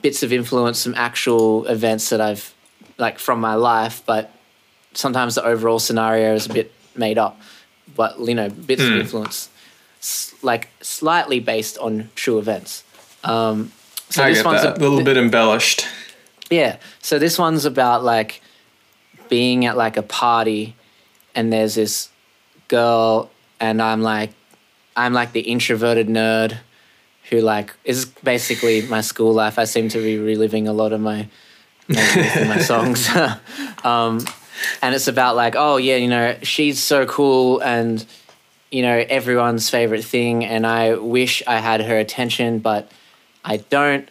bits 0.03 0.23
of 0.23 0.33
influence 0.33 0.83
from 0.85 0.95
actual 0.95 1.67
events 1.67 2.11
that 2.11 2.21
I've 2.21 2.53
like 2.99 3.19
from 3.19 3.41
my 3.41 3.55
life, 3.55 4.03
but 4.07 4.33
sometimes 4.95 5.35
the 5.35 5.45
overall 5.45 5.79
scenario 5.79 6.35
is 6.35 6.47
a 6.47 6.53
bit 6.53 6.73
made 6.97 7.19
up. 7.19 7.41
But 7.95 8.19
you 8.19 8.35
know, 8.35 8.49
bits 8.49 8.83
of 8.83 8.93
influence, 8.93 9.49
like 10.43 10.69
slightly 10.81 11.41
based 11.41 11.79
on 11.79 12.11
true 12.15 12.39
events. 12.39 12.83
Um, 13.23 13.73
so 14.09 14.23
I 14.25 14.31
this 14.33 14.45
one's 14.45 14.63
A 14.63 14.75
little 14.75 15.03
bit 15.03 15.17
embellished. 15.17 15.87
yeah. 16.51 16.77
So 17.01 17.19
this 17.19 17.39
one's 17.39 17.65
about 17.65 18.05
like 18.05 18.41
being 19.29 19.65
at 19.67 19.77
like 19.77 19.97
a 19.97 20.03
party 20.03 20.75
and 21.35 21.53
there's 21.53 21.75
this 21.75 22.09
girl 22.69 23.31
and 23.61 23.83
I'm 23.83 24.03
like 24.03 24.31
I'm 24.97 25.13
like 25.13 25.33
the 25.33 25.41
introverted 25.41 26.09
nerd 26.09 26.59
who 27.31 27.41
like 27.41 27.75
is 27.85 28.07
basically 28.07 28.83
my 28.83 29.01
school 29.01 29.33
life. 29.33 29.59
I 29.59 29.65
seem 29.65 29.89
to 29.91 29.99
be 29.99 30.19
reliving 30.19 30.69
a 30.69 30.73
lot 30.73 30.93
of 30.93 31.01
my 31.01 31.29
my, 31.89 32.59
songs. 32.59 33.09
um, 33.85 34.25
and 34.83 34.95
it's 34.95 35.09
about 35.09 35.37
like, 35.37 35.55
oh 35.57 35.77
yeah, 35.77 35.97
you 35.97 36.09
know, 36.09 36.37
she's 36.43 36.83
so 36.83 37.07
cool 37.07 37.61
and 37.61 38.05
you 38.71 38.83
know, 38.83 39.05
everyone's 39.09 39.71
favorite 39.71 40.05
thing 40.05 40.45
and 40.45 40.67
I 40.67 40.95
wish 40.95 41.43
I 41.47 41.59
had 41.59 41.83
her 41.83 41.99
attention, 41.99 42.59
but 42.59 42.91
I 43.45 43.59
don't. 43.59 44.09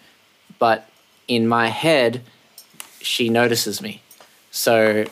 But 0.59 0.87
in 1.27 1.47
my 1.47 1.67
head, 1.67 2.21
she 3.01 3.29
notices 3.29 3.81
me. 3.81 4.01
So, 4.51 5.05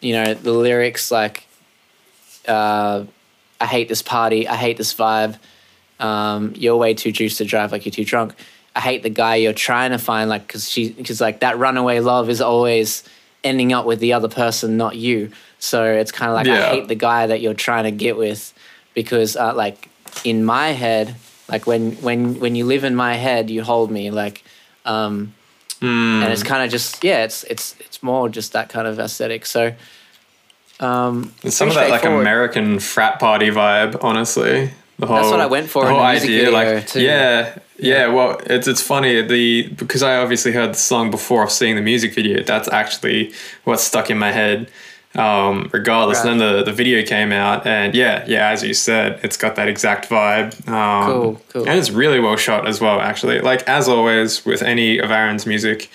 you 0.00 0.12
know, 0.12 0.34
the 0.34 0.52
lyrics 0.52 1.10
like, 1.10 1.46
uh, 2.46 3.04
I 3.60 3.66
hate 3.66 3.88
this 3.88 4.02
party, 4.02 4.48
I 4.48 4.56
hate 4.56 4.76
this 4.76 4.94
vibe, 4.94 5.38
um, 5.98 6.54
you're 6.56 6.76
way 6.76 6.94
too 6.94 7.12
juiced 7.12 7.38
to 7.38 7.44
drive 7.44 7.72
like 7.72 7.84
you're 7.84 7.92
too 7.92 8.04
drunk. 8.04 8.34
I 8.74 8.80
hate 8.80 9.02
the 9.02 9.10
guy 9.10 9.36
you're 9.36 9.52
trying 9.52 9.90
to 9.90 9.98
find, 9.98 10.30
like, 10.30 10.48
cause 10.48 10.68
she, 10.68 10.90
cause 10.90 11.20
like 11.20 11.40
that 11.40 11.58
runaway 11.58 12.00
love 12.00 12.30
is 12.30 12.40
always 12.40 13.04
ending 13.44 13.72
up 13.72 13.84
with 13.84 14.00
the 14.00 14.12
other 14.12 14.28
person, 14.28 14.76
not 14.76 14.96
you. 14.96 15.30
So 15.58 15.84
it's 15.84 16.12
kind 16.12 16.30
of 16.30 16.34
like, 16.36 16.46
I 16.46 16.70
hate 16.70 16.88
the 16.88 16.94
guy 16.94 17.26
that 17.26 17.40
you're 17.40 17.54
trying 17.54 17.84
to 17.84 17.90
get 17.90 18.16
with 18.16 18.54
because, 18.94 19.36
uh, 19.36 19.54
like, 19.54 19.88
in 20.24 20.44
my 20.44 20.68
head, 20.68 21.16
like 21.48 21.66
when, 21.66 21.92
when, 21.96 22.40
when 22.40 22.54
you 22.54 22.64
live 22.64 22.84
in 22.84 22.94
my 22.94 23.14
head, 23.14 23.50
you 23.50 23.62
hold 23.62 23.90
me 23.90 24.10
like, 24.10 24.44
um, 24.84 25.34
and 25.82 26.32
it's 26.32 26.42
kind 26.42 26.62
of 26.62 26.70
just 26.70 27.02
yeah, 27.02 27.24
it's 27.24 27.42
it's 27.44 27.74
it's 27.80 28.02
more 28.02 28.28
just 28.28 28.52
that 28.52 28.68
kind 28.68 28.86
of 28.86 28.98
aesthetic. 28.98 29.46
So 29.46 29.72
um, 30.80 31.32
There's 31.42 31.56
some 31.56 31.68
of 31.68 31.74
that 31.74 31.90
like. 31.90 32.04
American 32.04 32.78
frat 32.80 33.18
party 33.20 33.50
vibe, 33.50 34.02
honestly. 34.02 34.70
The 34.98 35.06
whole, 35.06 35.16
That's 35.16 35.30
what 35.30 35.40
I 35.40 35.46
went 35.46 35.70
for 35.70 35.84
The 35.84 35.88
in 35.90 35.94
whole 35.94 36.02
the 36.02 36.08
idea, 36.10 36.44
video, 36.44 36.50
like 36.52 36.86
too. 36.86 37.00
yeah, 37.00 37.58
yeah. 37.78 38.08
Well, 38.08 38.38
it's 38.44 38.66
it's 38.68 38.82
funny 38.82 39.22
the 39.22 39.68
because 39.68 40.02
I 40.02 40.16
obviously 40.18 40.52
heard 40.52 40.70
the 40.74 40.78
song 40.78 41.10
before 41.10 41.48
seeing 41.48 41.76
the 41.76 41.82
music 41.82 42.14
video. 42.14 42.42
That's 42.42 42.68
actually 42.68 43.32
what 43.64 43.80
stuck 43.80 44.10
in 44.10 44.18
my 44.18 44.32
head. 44.32 44.70
Um, 45.16 45.68
regardless, 45.72 46.18
Right. 46.18 46.24
then 46.26 46.38
the 46.38 46.62
the 46.62 46.72
video 46.72 47.02
came 47.04 47.32
out, 47.32 47.66
and 47.66 47.94
yeah, 47.94 48.24
yeah, 48.28 48.50
as 48.50 48.62
you 48.62 48.74
said, 48.74 49.18
it's 49.24 49.36
got 49.36 49.56
that 49.56 49.68
exact 49.68 50.08
vibe. 50.08 50.68
Um, 50.68 51.06
Cool, 51.10 51.42
cool. 51.48 51.68
And 51.68 51.78
it's 51.78 51.90
really 51.90 52.20
well 52.20 52.36
shot 52.36 52.68
as 52.68 52.80
well. 52.80 53.00
Actually, 53.00 53.40
like 53.40 53.62
as 53.68 53.88
always 53.88 54.44
with 54.46 54.62
any 54.62 54.98
of 54.98 55.10
Aaron's 55.10 55.46
music, 55.46 55.90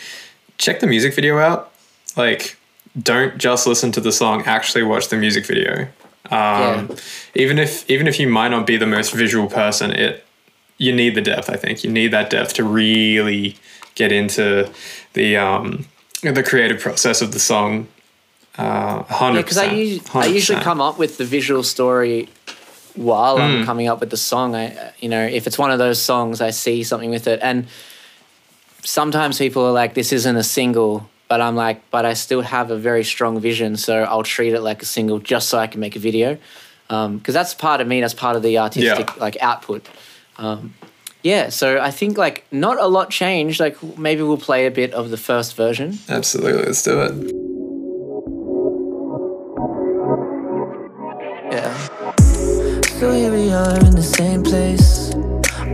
check 0.58 0.80
the 0.82 0.88
music 0.88 1.13
video 1.15 1.38
out. 1.38 1.71
Like, 2.17 2.58
don't 3.01 3.38
just 3.38 3.67
listen 3.67 3.91
to 3.93 4.01
the 4.01 4.12
song. 4.12 4.43
Actually, 4.45 4.84
watch 4.84 5.10
the 5.10 5.17
music 5.17 5.45
video. 5.45 5.88
Um, 6.31 6.31
Yeah. 6.31 6.88
Even 7.36 7.60
if 7.60 7.89
even 7.89 8.08
if 8.08 8.19
you 8.19 8.27
might 8.27 8.49
not 8.49 8.65
be 8.65 8.77
the 8.77 8.88
most 8.88 9.13
visual 9.13 9.47
person, 9.47 9.91
it 9.91 10.25
you 10.77 10.93
need 10.93 11.15
the 11.15 11.21
depth. 11.21 11.49
I 11.49 11.55
think 11.58 11.84
you 11.84 11.91
need 11.91 12.12
that 12.12 12.29
depth 12.29 12.53
to 12.55 12.63
really 12.63 13.55
get 13.95 14.12
into 14.12 14.69
the 15.13 15.38
um, 15.38 15.86
the 16.21 16.43
creative 16.43 16.79
process 16.81 17.21
of 17.21 17.31
the 17.31 17.39
song. 17.39 17.88
Uh, 18.58 19.03
hundred 19.03 19.36
yeah, 19.39 19.41
because 19.41 19.58
I, 19.58 19.65
usually 19.71 20.01
I 20.13 20.25
usually 20.27 20.62
come 20.62 20.79
up 20.81 20.97
with 20.97 21.17
the 21.17 21.25
visual 21.25 21.62
story 21.63 22.29
while 22.95 23.36
Hmm. 23.36 23.41
I'm 23.41 23.65
coming 23.65 23.88
up 23.89 23.99
with 23.99 24.10
the 24.10 24.17
song. 24.17 24.55
I 24.55 24.93
you 24.99 25.10
know 25.10 25.21
if 25.25 25.45
it's 25.47 25.58
one 25.58 25.71
of 25.71 25.77
those 25.79 26.01
songs, 26.01 26.39
I 26.41 26.51
see 26.51 26.84
something 26.84 27.10
with 27.12 27.27
it, 27.27 27.39
and 27.41 27.67
sometimes 28.84 29.38
people 29.38 29.65
are 29.65 29.73
like, 29.73 29.93
"This 29.93 30.12
isn't 30.13 30.36
a 30.38 30.43
single." 30.43 31.10
But 31.27 31.41
I'm 31.41 31.55
like, 31.55 31.89
but 31.89 32.05
I 32.05 32.13
still 32.13 32.41
have 32.41 32.69
a 32.69 32.77
very 32.77 33.03
strong 33.03 33.39
vision, 33.39 33.77
so 33.77 34.03
I'll 34.03 34.23
treat 34.23 34.53
it 34.53 34.61
like 34.61 34.81
a 34.83 34.85
single 34.85 35.17
just 35.19 35.49
so 35.49 35.57
I 35.57 35.67
can 35.67 35.79
make 35.79 35.95
a 35.95 35.99
video, 35.99 36.38
because 36.88 37.33
that's 37.33 37.53
part 37.55 37.81
of 37.81 37.88
me. 37.88 37.99
That's 38.01 38.13
part 38.13 38.35
of 38.35 38.43
the 38.43 38.59
artistic 38.59 39.07
Yeah. 39.09 39.15
like 39.23 39.38
output. 39.41 39.88
Um, 40.38 40.75
yeah, 41.23 41.49
so 41.49 41.79
I 41.79 41.89
think 41.89 42.17
like 42.19 42.45
not 42.51 42.77
a 42.79 42.85
lot 42.85 43.09
changed. 43.09 43.59
Like 43.59 43.81
maybe 43.97 44.21
we'll 44.21 44.38
play 44.38 44.67
a 44.67 44.71
bit 44.71 44.93
of 44.93 45.09
the 45.09 45.17
first 45.17 45.55
version. 45.55 45.97
Absolutely, 46.07 46.61
let's 46.63 46.83
do 46.83 47.01
it. 47.01 47.13
Yeah. 51.51 51.73
So 52.99 53.11
here 53.11 53.31
we 53.31 53.51
are 53.51 53.79
in 53.79 53.95
the 53.95 54.03
same 54.03 54.43
place. 54.43 55.09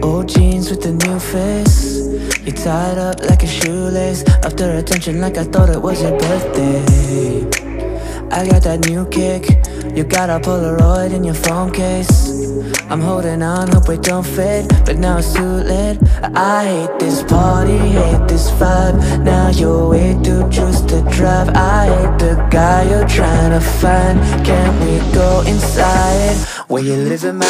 Old 0.04 0.30
jeans 0.30 0.70
with 0.70 0.86
a 0.86 0.92
new 0.92 1.20
face. 1.20 2.08
You 2.46 2.52
tied 2.52 2.98
up 2.98 3.20
like 3.30 3.44
a 3.44 3.48
shoelace. 3.48 4.24
After 4.44 4.72
attention, 4.72 5.22
like 5.22 5.38
I 5.38 5.44
thought 5.44 5.70
it 5.70 5.82
was 5.82 6.02
your 6.02 6.18
birthday. 6.18 7.46
I 8.32 8.48
got 8.48 8.64
that 8.64 8.88
new 8.90 9.06
kick. 9.10 9.44
You 9.96 10.04
got 10.04 10.30
a 10.30 10.40
Polaroid 10.40 11.14
in 11.14 11.24
your 11.24 11.36
phone 11.36 11.72
case. 11.72 12.32
I'm 12.90 13.02
holding 13.02 13.44
on, 13.44 13.68
hope 13.70 13.90
it 13.90 14.02
don't 14.04 14.26
fade. 14.26 14.68
But 14.86 14.98
now 14.98 15.18
it's 15.18 15.34
too 15.34 15.44
late. 15.44 16.00
I 16.36 16.66
hate 16.66 17.00
this 17.00 17.24
party, 17.24 17.78
hate 17.78 18.28
this 18.28 18.50
vibe. 18.52 19.24
Now 19.24 19.50
you're 19.50 19.88
way 19.90 20.18
too 20.24 20.50
juiced 20.50 20.90
to 20.90 21.02
drive. 21.12 21.50
I 21.50 21.86
hate 21.86 22.20
the 22.20 22.48
guy 22.50 22.90
you're 22.90 23.08
trying 23.08 23.52
to 23.52 23.62
find. 23.62 24.20
Can 24.46 24.72
we 24.82 25.14
go 25.14 25.44
inside? 25.46 26.61
When 26.72 26.86
you 26.86 26.96
live 26.96 27.26
in 27.26 27.36
my, 27.36 27.46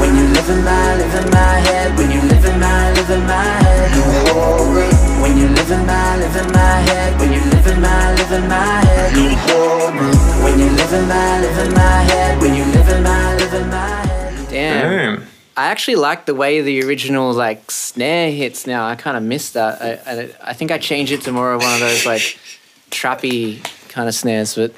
when 0.00 0.16
you 0.16 0.26
live 0.26 0.50
in 0.50 0.64
my, 0.64 0.96
live 0.96 1.24
in 1.24 1.30
my 1.30 1.38
head. 1.38 1.96
When 1.96 2.10
you 2.10 2.20
live 2.22 2.44
in 2.44 2.58
my, 2.58 2.92
live 2.94 3.10
in 3.10 3.22
my 3.22 3.44
head. 3.62 3.94
You 3.94 4.02
hold 4.32 4.74
me. 4.74 5.22
When 5.22 5.38
you 5.38 5.48
live 5.54 5.70
in 5.70 5.86
my, 5.86 6.16
live 6.16 6.34
in 6.34 6.50
my 6.50 6.58
head. 6.58 7.20
When 7.20 7.32
you 7.32 7.38
live 7.38 7.66
in 7.68 7.80
my, 7.80 8.14
live 8.14 8.32
in 8.32 8.48
my 8.48 8.56
head. 8.56 9.16
You 9.16 9.36
hold 9.36 9.94
me. 9.94 10.10
When 10.42 10.58
you 10.58 10.68
live 10.70 10.92
in 10.92 11.06
my, 11.06 11.40
live 11.42 11.58
in 11.64 11.74
my 11.74 12.02
head. 12.10 12.42
When 12.42 12.54
you 12.56 12.64
live 12.64 12.88
in 12.88 13.02
my, 13.04 13.36
live 13.36 13.54
in 13.54 13.70
my 13.70 13.86
head. 13.86 14.48
Damn. 14.48 15.26
I 15.56 15.68
actually 15.68 15.94
like 15.94 16.26
the 16.26 16.34
way 16.34 16.60
the 16.60 16.82
original 16.82 17.32
like 17.32 17.70
snare 17.70 18.32
hits 18.32 18.66
now. 18.66 18.88
I 18.88 18.96
kind 18.96 19.16
of 19.16 19.22
miss 19.22 19.52
that. 19.52 19.80
I, 19.80 20.12
I 20.12 20.30
I 20.50 20.52
think 20.54 20.72
I 20.72 20.78
changed 20.78 21.12
it 21.12 21.20
to 21.20 21.30
more 21.30 21.52
of 21.52 21.62
one 21.62 21.72
of 21.72 21.78
those 21.78 22.04
like 22.04 22.20
trappy 22.90 23.62
kind 23.90 24.08
of 24.08 24.14
snares, 24.16 24.56
but 24.56 24.72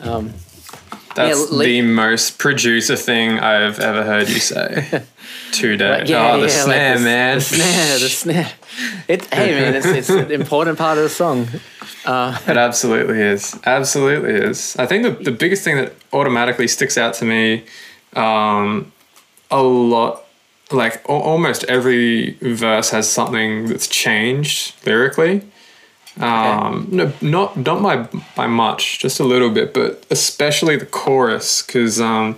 um, 0.00 0.34
That's 1.14 1.50
li- 1.50 1.80
the 1.80 1.82
most 1.82 2.38
producer 2.38 2.96
thing 2.96 3.38
I've 3.40 3.78
ever 3.80 4.04
heard 4.04 4.28
you 4.28 4.38
say 4.38 5.02
today. 5.52 6.04
yeah, 6.06 6.32
oh, 6.34 6.40
the 6.40 6.46
yeah, 6.46 6.46
like 6.46 6.50
snare, 6.50 6.98
the- 6.98 7.04
man. 7.04 7.38
The 7.38 7.44
snare, 7.44 7.98
the 7.98 8.08
snare. 8.08 8.52
It, 9.08 9.34
hey 9.34 9.50
man, 9.60 9.74
it's, 9.74 9.86
it's 9.86 10.08
an 10.08 10.30
important 10.30 10.78
part 10.78 10.98
of 10.98 11.04
the 11.04 11.10
song. 11.10 11.48
It 12.06 12.56
absolutely 12.56 13.20
is. 13.20 13.58
Absolutely 13.66 14.32
is. 14.34 14.76
I 14.78 14.86
think 14.86 15.02
the, 15.02 15.10
the 15.24 15.32
biggest 15.32 15.64
thing 15.64 15.76
that 15.76 15.92
automatically 16.12 16.68
sticks 16.68 16.96
out 16.96 17.14
to 17.14 17.24
me 17.24 17.64
um, 18.14 18.92
a 19.50 19.62
lot, 19.62 20.24
like 20.70 21.02
al- 21.08 21.16
almost 21.22 21.64
every 21.64 22.32
verse 22.40 22.90
has 22.90 23.10
something 23.10 23.66
that's 23.66 23.86
changed 23.88 24.74
lyrically. 24.86 25.42
Um, 26.18 26.88
no, 26.90 27.12
not 27.20 27.56
not 27.56 27.82
by 27.82 28.08
by 28.34 28.46
much, 28.46 28.98
just 28.98 29.20
a 29.20 29.24
little 29.24 29.50
bit, 29.50 29.72
but 29.72 30.04
especially 30.10 30.76
the 30.76 30.86
chorus, 30.86 31.62
because 31.62 32.00
um, 32.00 32.36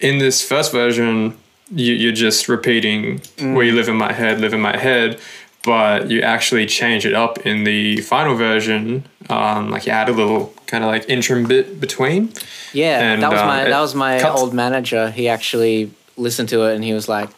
in 0.00 0.18
this 0.18 0.42
first 0.46 0.72
version, 0.72 1.36
you, 1.70 1.94
you're 1.94 2.12
just 2.12 2.48
repeating 2.48 3.20
"Where 3.38 3.64
you 3.64 3.72
live 3.72 3.88
in 3.88 3.96
my 3.96 4.12
head, 4.12 4.40
live 4.40 4.52
in 4.52 4.60
my 4.60 4.76
head," 4.76 5.20
but 5.64 6.10
you 6.10 6.20
actually 6.22 6.66
change 6.66 7.06
it 7.06 7.14
up 7.14 7.46
in 7.46 7.64
the 7.64 8.00
final 8.00 8.34
version. 8.34 9.04
Um, 9.30 9.70
like 9.70 9.86
you 9.86 9.92
add 9.92 10.08
a 10.08 10.12
little 10.12 10.52
kind 10.66 10.82
of 10.82 10.90
like 10.90 11.08
interim 11.08 11.46
bit 11.46 11.80
between. 11.80 12.32
Yeah, 12.72 13.00
And, 13.00 13.22
that 13.22 13.30
was 13.30 13.40
uh, 13.40 13.46
my 13.46 13.64
that 13.64 13.80
was 13.80 13.94
my 13.94 14.18
cuts- 14.18 14.40
old 14.40 14.52
manager. 14.52 15.10
He 15.10 15.28
actually 15.28 15.92
listened 16.16 16.48
to 16.50 16.64
it 16.64 16.74
and 16.74 16.84
he 16.84 16.92
was 16.92 17.08
like, 17.08 17.30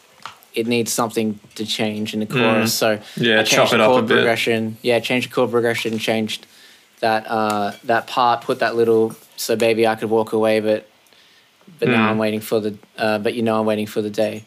"It 0.55 0.67
needs 0.67 0.91
something 0.93 1.39
to 1.55 1.65
change 1.65 2.13
in 2.13 2.19
the 2.21 2.25
chorus." 2.25 2.73
So 2.73 2.97
Mm. 2.97 3.01
Yeah, 3.17 3.39
I 3.41 3.43
chop 3.43 3.73
it 3.73 3.79
up 3.81 3.91
a 3.97 4.01
bit. 4.01 4.15
progression. 4.15 4.77
Yeah, 4.81 4.99
change 4.99 5.27
the 5.27 5.33
chord 5.33 5.51
progression. 5.51 5.97
Changed 5.99 6.45
that 7.01 7.25
uh, 7.29 7.71
that 7.83 8.07
part. 8.07 8.41
Put 8.41 8.59
that 8.59 8.75
little 8.75 9.15
so 9.37 9.55
baby 9.55 9.85
I 9.87 9.95
could 9.95 10.09
walk 10.09 10.33
away, 10.33 10.59
but 10.59 10.87
but 11.79 11.89
now 11.89 12.07
Mm. 12.07 12.11
I'm 12.11 12.17
waiting 12.17 12.41
for 12.41 12.59
the 12.59 12.77
uh, 12.97 13.17
but 13.19 13.33
you 13.33 13.41
know 13.41 13.59
I'm 13.59 13.65
waiting 13.65 13.87
for 13.87 14.01
the 14.01 14.09
day. 14.09 14.43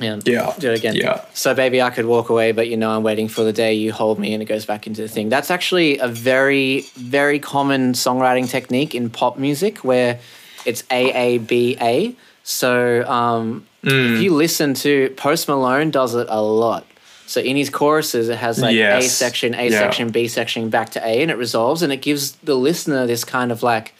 Yeah. 0.00 0.18
Yeah. 0.24 0.52
Do 0.58 0.72
it 0.72 0.78
again. 0.78 0.96
Yeah. 0.96 1.20
So 1.34 1.54
baby, 1.54 1.80
I 1.80 1.90
could 1.90 2.06
walk 2.06 2.28
away, 2.30 2.50
but 2.52 2.66
you 2.68 2.76
know 2.76 2.90
I'm 2.90 3.02
waiting 3.04 3.28
for 3.28 3.44
the 3.44 3.52
day 3.52 3.74
you 3.74 3.92
hold 3.92 4.18
me, 4.18 4.32
and 4.34 4.42
it 4.42 4.46
goes 4.46 4.66
back 4.66 4.86
into 4.86 5.02
the 5.02 5.08
thing. 5.08 5.28
That's 5.28 5.50
actually 5.50 5.98
a 5.98 6.08
very, 6.08 6.80
very 6.96 7.38
common 7.38 7.92
songwriting 7.92 8.48
technique 8.48 8.94
in 8.96 9.10
pop 9.10 9.38
music, 9.38 9.78
where 9.84 10.18
it's 10.64 10.82
A 10.90 11.12
A 11.12 11.38
B 11.38 11.76
A. 11.80 12.16
So 12.42 13.04
um, 13.08 13.64
Mm. 13.84 14.16
if 14.16 14.22
you 14.22 14.34
listen 14.34 14.74
to 14.74 15.10
Post 15.16 15.48
Malone, 15.48 15.90
does 15.90 16.14
it 16.14 16.26
a 16.30 16.40
lot. 16.40 16.86
So 17.26 17.40
in 17.40 17.56
his 17.56 17.70
choruses, 17.70 18.28
it 18.28 18.36
has 18.38 18.58
like 18.60 18.76
A 18.76 19.02
section, 19.02 19.54
A 19.54 19.64
Yeah. 19.70 19.78
section, 19.78 20.10
B 20.10 20.28
section, 20.28 20.68
back 20.70 20.90
to 20.90 21.00
A, 21.04 21.22
and 21.22 21.30
it 21.30 21.36
resolves, 21.38 21.82
and 21.82 21.92
it 21.92 22.02
gives 22.02 22.32
the 22.44 22.54
listener 22.54 23.06
this 23.06 23.24
kind 23.24 23.50
of 23.52 23.62
like. 23.62 23.94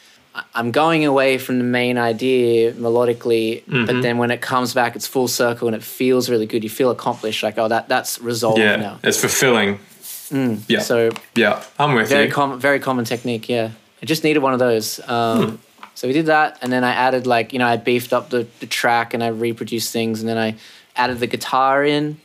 I'm 0.55 0.71
going 0.71 1.05
away 1.05 1.37
from 1.37 1.59
the 1.59 1.63
main 1.63 1.97
idea 1.99 2.73
melodically, 2.73 3.63
Mm-hmm. 3.65 3.85
but 3.85 4.01
then 4.01 4.17
when 4.17 4.31
it 4.31 4.41
comes 4.41 4.73
back, 4.73 4.95
it's 4.95 5.05
full 5.05 5.27
circle 5.27 5.67
and 5.67 5.75
it 5.75 5.83
feels 5.83 6.27
really 6.29 6.47
good. 6.47 6.63
You 6.63 6.71
feel 6.71 6.89
accomplished, 6.89 7.43
like 7.43 7.57
oh, 7.59 7.67
that 7.67 7.87
that's 7.87 8.19
resolved 8.19 8.59
Yeah, 8.59 8.77
now. 8.77 8.99
it's 9.03 9.19
fulfilling. 9.19 9.79
Yeah, 10.67 10.79
So 10.79 11.11
yeah, 11.35 11.61
I'm 11.77 11.93
with 11.93 12.09
very 12.09 12.25
you. 12.25 12.31
common, 12.31 12.57
very 12.59 12.79
common 12.79 13.05
technique. 13.05 13.47
Yeah, 13.47 13.69
I 14.01 14.05
just 14.07 14.23
needed 14.23 14.41
one 14.41 14.53
of 14.53 14.59
those. 14.59 14.99
Um, 15.07 15.59
So 15.95 16.07
we 16.07 16.13
did 16.13 16.25
that, 16.25 16.57
and 16.61 16.71
then 16.73 16.83
I 16.83 16.91
added 16.93 17.27
like 17.27 17.53
you 17.53 17.59
know 17.59 17.67
I 17.67 17.77
beefed 17.77 18.13
up 18.13 18.29
the, 18.29 18.47
the 18.59 18.65
track 18.65 19.13
and 19.13 19.23
I 19.23 19.27
reproduced 19.27 19.91
things, 19.93 20.19
and 20.21 20.27
then 20.29 20.37
I 20.37 20.55
added 20.95 21.19
the 21.19 21.27
guitar 21.27 21.83
in. 21.85 22.17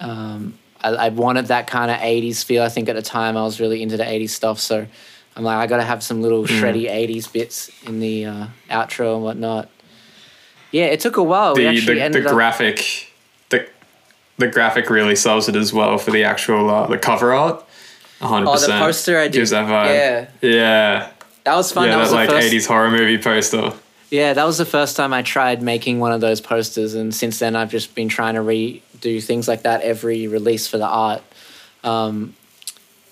Um, 0.00 0.58
I, 0.82 0.88
I 0.90 1.08
wanted 1.10 1.46
that 1.46 1.66
kind 1.66 1.90
of 1.90 1.98
'80s 1.98 2.44
feel. 2.44 2.62
I 2.62 2.68
think 2.68 2.88
at 2.88 2.96
the 2.96 3.02
time 3.02 3.36
I 3.36 3.42
was 3.42 3.60
really 3.60 3.82
into 3.82 3.96
the 3.96 4.04
'80s 4.04 4.30
stuff, 4.30 4.58
so 4.58 4.86
I'm 5.36 5.44
like 5.44 5.56
I 5.58 5.66
got 5.66 5.76
to 5.76 5.84
have 5.84 6.02
some 6.02 6.20
little 6.22 6.44
shreddy 6.44 6.88
'80s 6.90 7.32
bits 7.32 7.70
in 7.86 8.00
the 8.00 8.26
uh, 8.26 8.46
outro 8.70 9.14
and 9.14 9.22
whatnot. 9.24 9.68
Yeah, 10.72 10.86
it 10.86 11.00
took 11.00 11.16
a 11.16 11.22
while. 11.22 11.54
the 11.54 11.66
actually 11.66 11.98
the, 12.00 12.20
the 12.20 12.28
graphic, 12.28 13.12
the 13.50 13.68
the 14.38 14.48
graphic 14.48 14.88
really 14.90 15.16
sells 15.16 15.48
it 15.48 15.56
as 15.56 15.72
well 15.72 15.96
for 15.98 16.10
the 16.10 16.24
actual 16.24 16.70
uh, 16.70 16.86
the 16.86 16.98
cover 16.98 17.32
art. 17.34 17.64
hundred 18.20 18.48
Oh, 18.48 18.52
percent. 18.54 18.72
the 18.72 18.78
poster 18.78 19.18
I 19.18 19.24
did. 19.24 19.32
gives 19.34 19.50
that 19.50 19.66
vibe. 19.66 19.94
Yeah, 19.94 20.30
yeah, 20.48 21.10
that 21.50 21.56
was 21.56 21.72
fun. 21.72 21.88
yeah. 21.88 21.96
that 21.98 22.08
That 22.08 22.14
like 22.14 22.30
first. 22.30 22.52
'80s 22.52 22.66
horror 22.66 22.90
movie 22.90 23.18
poster. 23.18 23.72
Yeah, 24.10 24.32
that 24.32 24.44
was 24.44 24.58
the 24.58 24.64
first 24.66 24.96
time 24.96 25.12
I 25.12 25.22
tried 25.22 25.62
making 25.62 26.00
one 26.00 26.12
of 26.12 26.20
those 26.20 26.40
posters, 26.40 26.94
and 26.94 27.14
since 27.14 27.38
then 27.38 27.54
I've 27.56 27.70
just 27.70 27.94
been 27.94 28.08
trying 28.08 28.34
to 28.34 28.40
redo 28.40 29.22
things 29.22 29.46
like 29.46 29.62
that 29.62 29.82
every 29.82 30.26
release 30.26 30.66
for 30.66 30.78
the 30.78 30.86
art. 30.86 31.22
Um, 31.84 32.34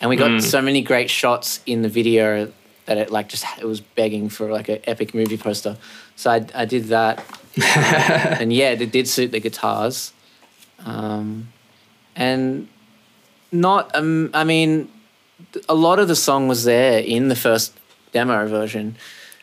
and 0.00 0.08
we 0.10 0.16
got 0.16 0.30
Mm. 0.30 0.42
so 0.42 0.60
many 0.62 0.82
great 0.82 1.08
shots 1.10 1.60
in 1.66 1.82
the 1.82 1.88
video 1.88 2.52
that 2.86 2.96
it 2.98 3.10
like 3.10 3.28
just 3.28 3.44
it 3.60 3.64
was 3.64 3.80
begging 3.80 4.28
for 4.28 4.50
like 4.50 4.68
an 4.68 4.78
epic 4.84 5.14
movie 5.14 5.36
poster. 5.36 5.76
So 6.16 6.30
I 6.30 6.44
I 6.54 6.64
did 6.64 6.84
that, 6.88 7.22
and 8.40 8.52
yeah, 8.52 8.70
it 8.70 8.90
did 8.92 9.06
suit 9.08 9.30
the 9.30 9.40
guitars, 9.40 10.12
um, 10.84 11.48
and 12.16 12.66
not 13.52 13.94
um, 13.94 14.30
I 14.34 14.42
mean, 14.44 14.90
a 15.68 15.74
lot 15.74 15.98
of 16.00 16.08
the 16.08 16.16
song 16.16 16.48
was 16.48 16.64
there 16.64 16.98
in 17.00 17.28
the 17.28 17.36
first 17.36 17.72
demo 18.12 18.46
version. 18.46 18.96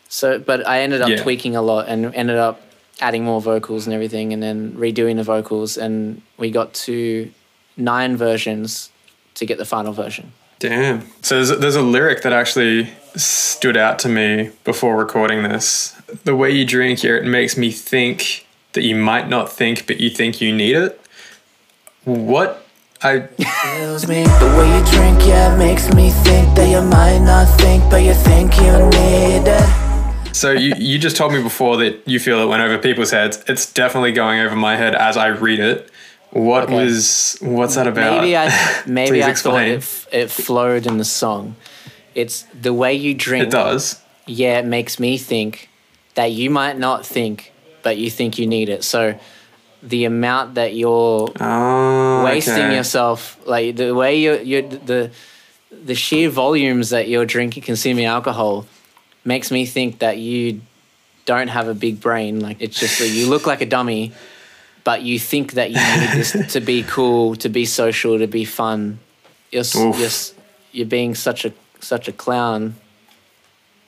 So, 0.10 0.39
but 0.39 0.65
I 0.67 0.82
ended 0.82 1.01
up 1.01 1.10
Yeah. 1.10 1.21
tweaking 1.21 1.56
a 1.56 1.62
lot 1.62 1.88
and 1.88 2.13
ended 2.15 2.38
up 2.38 2.62
adding 3.01 3.23
more 3.25 3.41
vocals 3.41 3.86
and 3.86 3.93
everything, 3.93 4.32
and 4.32 4.41
then 4.41 4.73
redoing 4.73 5.17
the 5.17 5.23
vocals, 5.23 5.78
and 5.78 6.21
we 6.38 6.49
got 6.49 6.73
to 6.73 7.30
nine 7.75 8.15
versions 8.15 8.89
to 9.36 9.45
get 9.45 9.58
the 9.58 9.65
final 9.65 9.91
version. 9.91 10.32
Damn. 10.60 11.04
So 11.21 11.36
there's, 11.43 11.60
there's 11.60 11.75
a 11.75 11.82
lyric 11.82 12.21
that 12.21 12.32
actually 12.32 12.89
stood 13.15 13.75
out 13.75 13.99
to 13.99 14.10
me 14.10 14.51
before 14.63 14.95
recording 14.95 15.43
this. 15.43 15.93
The 16.23 16.36
way 16.36 16.51
you 16.51 16.65
drink 16.65 16.99
here, 16.99 17.17
it 17.17 17.25
makes 17.25 17.58
me 17.58 17.69
think 17.71 18.47
that 18.71 18.84
you 18.84 18.95
might 18.95 19.28
not 19.28 19.51
think, 19.51 19.86
but 19.88 19.99
you 19.99 20.10
think 20.10 20.39
you 20.39 20.56
need 20.56 20.75
it. 20.78 21.01
What? 22.06 22.64
I 23.06 23.28
Kills 23.78 24.08
me 24.08 24.24
The 24.24 24.56
way 24.58 24.68
you 24.80 24.86
drink, 24.91 25.28
yeah, 25.28 25.54
it 25.54 25.58
makes 25.60 25.94
me 25.94 26.10
think 26.10 26.56
That 26.56 26.68
you 26.70 26.82
might 26.82 27.20
not 27.20 27.46
think, 27.60 27.84
but 27.91 27.98
you 27.98 28.13
think 28.13 28.58
you 28.58 28.72
need 28.89 29.48
it 29.48 29.86
so 30.34 30.52
you, 30.52 30.74
you 30.78 31.00
just 31.00 31.15
told 31.15 31.32
me 31.32 31.41
before 31.41 31.78
that 31.78 32.06
you 32.06 32.20
feel 32.20 32.41
it 32.41 32.48
went 32.48 32.62
over 32.62 32.78
people's 32.78 33.12
heads. 33.12 33.41
It's 33.48 33.72
definitely 33.72 34.12
going 34.12 34.41
over 34.41 34.54
my 34.54 34.76
head 34.76 34.94
as 34.94 35.15
I 35.15 35.28
read 35.28 35.62
it. 35.62 35.89
What 36.32 36.63
Okay. 36.65 36.76
was 36.84 37.38
what's 37.39 37.76
that 37.76 37.88
about? 37.88 38.20
Maybe 38.20 38.36
I 38.36 38.84
maybe 38.86 39.12
Please 39.12 39.24
I 39.24 39.30
explain. 39.30 39.80
thought 39.80 40.13
it, 40.13 40.24
it 40.24 40.30
flowed 40.32 40.88
in 40.88 40.98
the 40.98 41.06
song. 41.06 41.56
It's 42.15 42.41
the 42.54 42.74
way 42.74 42.94
you 42.94 43.13
drink. 43.13 43.46
It 43.46 43.52
does. 43.52 44.02
yeah, 44.26 44.60
it 44.60 44.65
makes 44.65 45.00
me 45.00 45.18
think 45.18 45.70
that 46.15 46.34
you 46.34 46.50
might 46.50 46.78
not 46.78 47.06
think, 47.06 47.54
but 47.82 47.98
you 47.98 48.10
think 48.10 48.38
you 48.38 48.46
need 48.46 48.68
it. 48.68 48.84
So 48.84 49.18
the 49.84 50.06
amount 50.06 50.56
that 50.56 50.76
you're 50.76 51.30
Oh, 51.40 52.24
wasting 52.24 52.54
okay. 52.54 52.76
yourself, 52.76 53.38
like 53.46 53.76
the 53.76 53.94
way 53.94 54.20
you 54.20 54.38
you 54.40 54.62
the 54.68 55.12
the 55.72 55.96
sheer 55.96 56.30
volumes 56.30 56.90
that 56.90 57.08
you're 57.08 57.26
drinking, 57.26 57.64
consuming 57.64 58.06
alcohol, 58.06 58.66
makes 59.24 59.52
me 59.52 59.66
think 59.66 60.00
that 60.00 60.18
you 60.18 60.62
don't 61.26 61.50
have 61.50 61.68
a 61.68 61.74
big 61.74 62.00
brain. 62.00 62.40
Like 62.40 62.58
it's 62.60 62.80
just 62.80 63.00
that 63.00 63.10
you 63.10 63.28
look 63.30 63.46
like 63.46 63.62
a 63.62 63.66
dummy, 63.66 64.14
but 64.84 65.02
you 65.02 65.20
think 65.20 65.54
that 65.54 65.70
you 65.72 65.78
need 65.78 66.10
this 66.18 66.54
to 66.54 66.62
be 66.62 66.84
cool, 66.84 67.36
to 67.38 67.50
be 67.50 67.66
social, 67.66 68.18
to 68.20 68.28
be 68.28 68.46
fun. 68.46 69.00
You're 69.52 69.62
Oof. 69.76 70.00
you're, 70.00 70.10
you're 70.72 70.88
being 70.88 71.16
such 71.16 71.46
a 71.46 71.54
such 71.80 72.08
a 72.08 72.12
clown 72.12 72.76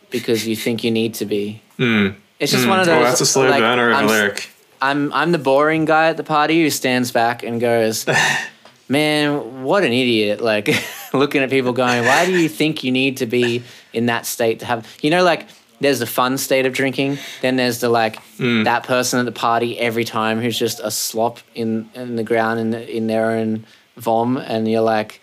because 0.09 0.47
you 0.47 0.55
think 0.55 0.83
you 0.83 0.91
need 0.91 1.15
to 1.15 1.25
be. 1.25 1.61
Mm. 1.77 2.15
It's 2.39 2.51
just 2.51 2.67
one 2.67 2.79
of 2.79 2.85
those. 2.85 3.01
Oh, 3.01 3.03
that's 3.03 3.21
a 3.21 3.25
slow 3.25 3.49
like, 3.49 3.59
burner 3.61 3.89
of 3.91 3.97
I'm 3.97 4.05
a 4.05 4.07
lyric. 4.07 4.49
I'm 4.81 5.11
I'm 5.13 5.31
the 5.31 5.37
boring 5.37 5.85
guy 5.85 6.09
at 6.09 6.17
the 6.17 6.23
party 6.23 6.61
who 6.61 6.69
stands 6.69 7.11
back 7.11 7.43
and 7.43 7.59
goes, 7.59 8.05
"Man, 8.89 9.63
what 9.63 9.83
an 9.83 9.91
idiot!" 9.91 10.41
Like 10.41 10.69
looking 11.13 11.41
at 11.41 11.49
people 11.49 11.73
going, 11.73 12.05
"Why 12.05 12.25
do 12.25 12.31
you 12.37 12.49
think 12.49 12.83
you 12.83 12.91
need 12.91 13.17
to 13.17 13.25
be 13.25 13.63
in 13.93 14.05
that 14.07 14.25
state 14.25 14.59
to 14.59 14.65
have?" 14.65 14.87
You 15.01 15.09
know, 15.09 15.23
like 15.23 15.47
there's 15.79 15.99
the 15.99 16.05
fun 16.07 16.37
state 16.37 16.65
of 16.65 16.73
drinking. 16.73 17.17
Then 17.41 17.55
there's 17.55 17.79
the 17.79 17.89
like 17.89 18.17
Mm. 18.39 18.65
that 18.65 18.83
person 18.83 19.19
at 19.19 19.25
the 19.25 19.31
party 19.31 19.79
every 19.79 20.03
time 20.05 20.39
who's 20.41 20.57
just 20.59 20.79
a 20.83 20.91
slop 20.91 21.39
in 21.55 21.89
in 21.95 22.15
the 22.15 22.23
ground 22.23 22.59
in 22.59 22.73
in 22.73 23.07
their 23.07 23.31
own 23.31 23.65
vom, 23.97 24.37
and 24.37 24.69
you're 24.69 24.81
like, 24.81 25.21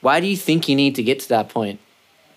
"Why 0.00 0.20
do 0.20 0.26
you 0.26 0.36
think 0.36 0.68
you 0.68 0.76
need 0.76 0.94
to 0.94 1.02
get 1.02 1.20
to 1.20 1.28
that 1.28 1.48
point 1.50 1.78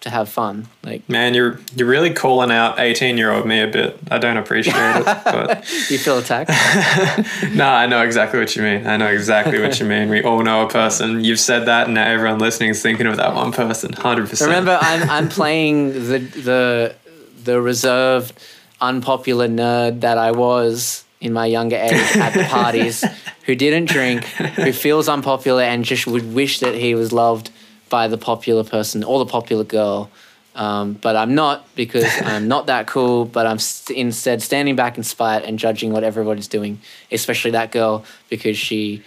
to 0.02 0.10
have 0.10 0.30
fun?" 0.30 0.68
Like 0.84 1.08
Man, 1.10 1.34
you're 1.34 1.60
you're 1.76 1.88
really 1.88 2.14
calling 2.14 2.52
out 2.52 2.80
18 2.80 3.18
year 3.18 3.32
old 3.32 3.46
me 3.46 3.62
a 3.62 3.68
bit. 3.68 4.00
I 4.10 4.18
don't 4.18 4.38
appreciate 4.38 4.76
it, 4.76 5.06
but 5.26 5.66
you 5.90 5.98
feel 5.98 6.20
attacked. 6.20 6.50
no, 7.56 7.68
I 7.68 7.88
know 7.88 8.02
exactly 8.02 8.40
what 8.40 8.56
you 8.56 8.62
mean. 8.64 8.88
I 8.88 8.98
know 8.98 9.08
exactly 9.08 9.60
what 9.62 9.80
you 9.80 9.86
mean. 9.86 10.10
We 10.10 10.24
all 10.24 10.44
know 10.44 10.66
a 10.66 10.70
person. 10.70 11.24
You've 11.24 11.40
said 11.40 11.66
that, 11.66 11.86
and 11.86 11.96
now 11.96 12.08
everyone 12.08 12.40
listening 12.40 12.70
is 12.70 12.82
thinking 12.82 13.08
of 13.08 13.18
that 13.18 13.34
one 13.34 13.52
person. 13.52 13.94
Hundred 13.94 14.30
percent. 14.30 14.50
Remember, 14.50 14.78
I'm 14.82 15.10
I'm 15.10 15.30
playing 15.30 15.94
the 15.94 16.20
the 16.20 16.96
the 17.44 17.62
reserved, 17.62 18.34
unpopular 18.82 19.48
nerd 19.48 20.02
that 20.02 20.18
I 20.18 20.32
was 20.32 21.06
in 21.20 21.34
my 21.34 21.46
younger 21.48 21.78
age 21.78 22.18
at 22.18 22.34
the 22.34 22.44
parties 22.44 23.04
who 23.46 23.56
didn't 23.56 23.86
drink, 23.86 24.24
who 24.24 24.72
feels 24.72 25.10
unpopular 25.10 25.64
and 25.64 25.84
just 25.84 26.06
would 26.06 26.34
wish 26.34 26.60
that 26.60 26.76
he 26.76 26.94
was 26.94 27.12
loved 27.12 27.50
by 27.90 28.08
the 28.08 28.18
popular 28.18 28.64
person 28.64 29.04
or 29.04 29.20
the 29.20 29.26
popular 29.26 29.64
girl. 29.64 30.10
Um, 30.56 30.94
but 30.94 31.16
I'm 31.16 31.36
not 31.36 31.68
because 31.76 32.06
I'm 32.24 32.48
not 32.48 32.66
that 32.68 32.88
cool. 32.88 33.26
But 33.26 33.46
I'm 33.46 33.60
st- 33.60 33.98
instead 33.98 34.42
standing 34.42 34.76
back 34.76 34.98
in 34.98 35.04
spite 35.04 35.44
and 35.46 35.60
judging 35.60 35.92
what 35.94 36.04
everybody's 36.04 36.48
doing, 36.48 36.80
especially 37.12 37.52
that 37.52 37.72
girl 37.72 38.04
because 38.30 38.58
she. 38.58 39.04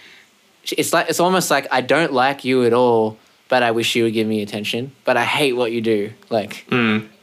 she- 0.65 0.77
It's 0.77 0.93
like 0.93 1.09
it's 1.09 1.21
almost 1.21 1.51
like 1.51 1.67
I 1.73 1.81
don't 1.81 2.13
like 2.13 2.45
you 2.45 2.65
at 2.65 2.73
all, 2.73 3.17
but 3.51 3.63
I 3.63 3.73
wish 3.73 3.95
you 3.95 4.05
would 4.05 4.15
give 4.15 4.27
me 4.27 4.41
attention. 4.41 4.93
But 5.05 5.19
I 5.19 5.25
hate 5.25 5.53
what 5.53 5.73
you 5.73 5.83
do. 5.83 6.13
Like 6.31 6.65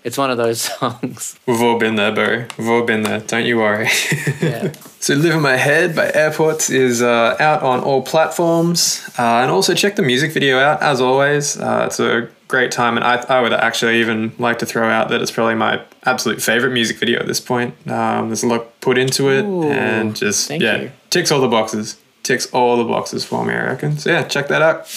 it's 0.04 0.18
one 0.18 0.30
of 0.30 0.38
those 0.38 0.62
songs. 0.80 1.38
We've 1.48 1.62
all 1.62 1.80
been 1.80 1.96
there, 1.96 2.13
bro. 2.13 2.46
We've 2.58 2.70
all 2.70 2.84
been 2.84 3.02
there. 3.02 3.20
Don't 3.22 3.46
you 3.46 3.58
worry. 3.58 3.90
Yeah. 4.42 4.74
So 5.00 5.13
Live 5.13 5.36
in 5.36 5.42
My 5.42 5.56
Head 5.56 5.96
by 5.96 6.12
Airports 6.12 6.70
is 6.72 7.02
uh, 7.04 7.38
out 7.40 7.62
on 7.62 7.80
all 7.82 8.02
platforms. 8.02 9.08
Uh, 9.18 9.42
and 9.42 9.52
also 9.52 9.76
check 9.76 9.96
the 9.96 10.02
music 10.02 10.34
video 10.34 10.58
out, 10.60 10.82
as 10.82 11.00
always. 11.00 11.56
Uh, 11.58 11.84
it's 11.86 12.00
a 12.00 12.28
great 12.48 12.72
time. 12.72 12.98
And 12.98 13.06
I, 13.06 13.18
I 13.30 13.42
would 13.42 13.54
actually 13.54 14.02
even 14.02 14.34
like 14.40 14.58
to 14.60 14.66
throw 14.66 14.90
out 14.90 15.08
that 15.10 15.22
it's 15.22 15.32
probably 15.32 15.54
my 15.54 15.82
absolute 16.04 16.42
favorite 16.42 16.72
music 16.74 16.98
video 16.98 17.20
at 17.20 17.28
this 17.28 17.40
point. 17.40 17.76
Um, 17.88 18.30
there's 18.30 18.44
a 18.44 18.48
lot 18.48 18.82
put 18.82 18.98
into 18.98 19.30
it 19.30 19.46
Ooh, 19.46 19.63
and 19.72 20.16
just, 20.16 20.50
yeah, 20.50 20.78
you. 20.82 20.92
ticks 21.12 21.32
all 21.32 21.40
the 21.42 21.48
boxes. 21.48 21.98
Ticks 22.24 22.48
all 22.48 22.76
the 22.76 22.84
boxes 22.84 23.24
for 23.24 23.46
me, 23.46 23.54
I 23.54 23.66
reckon. 23.68 24.00
So 24.00 24.10
yeah, 24.10 24.24
check 24.24 24.48
that 24.48 24.63
out. 24.63 24.88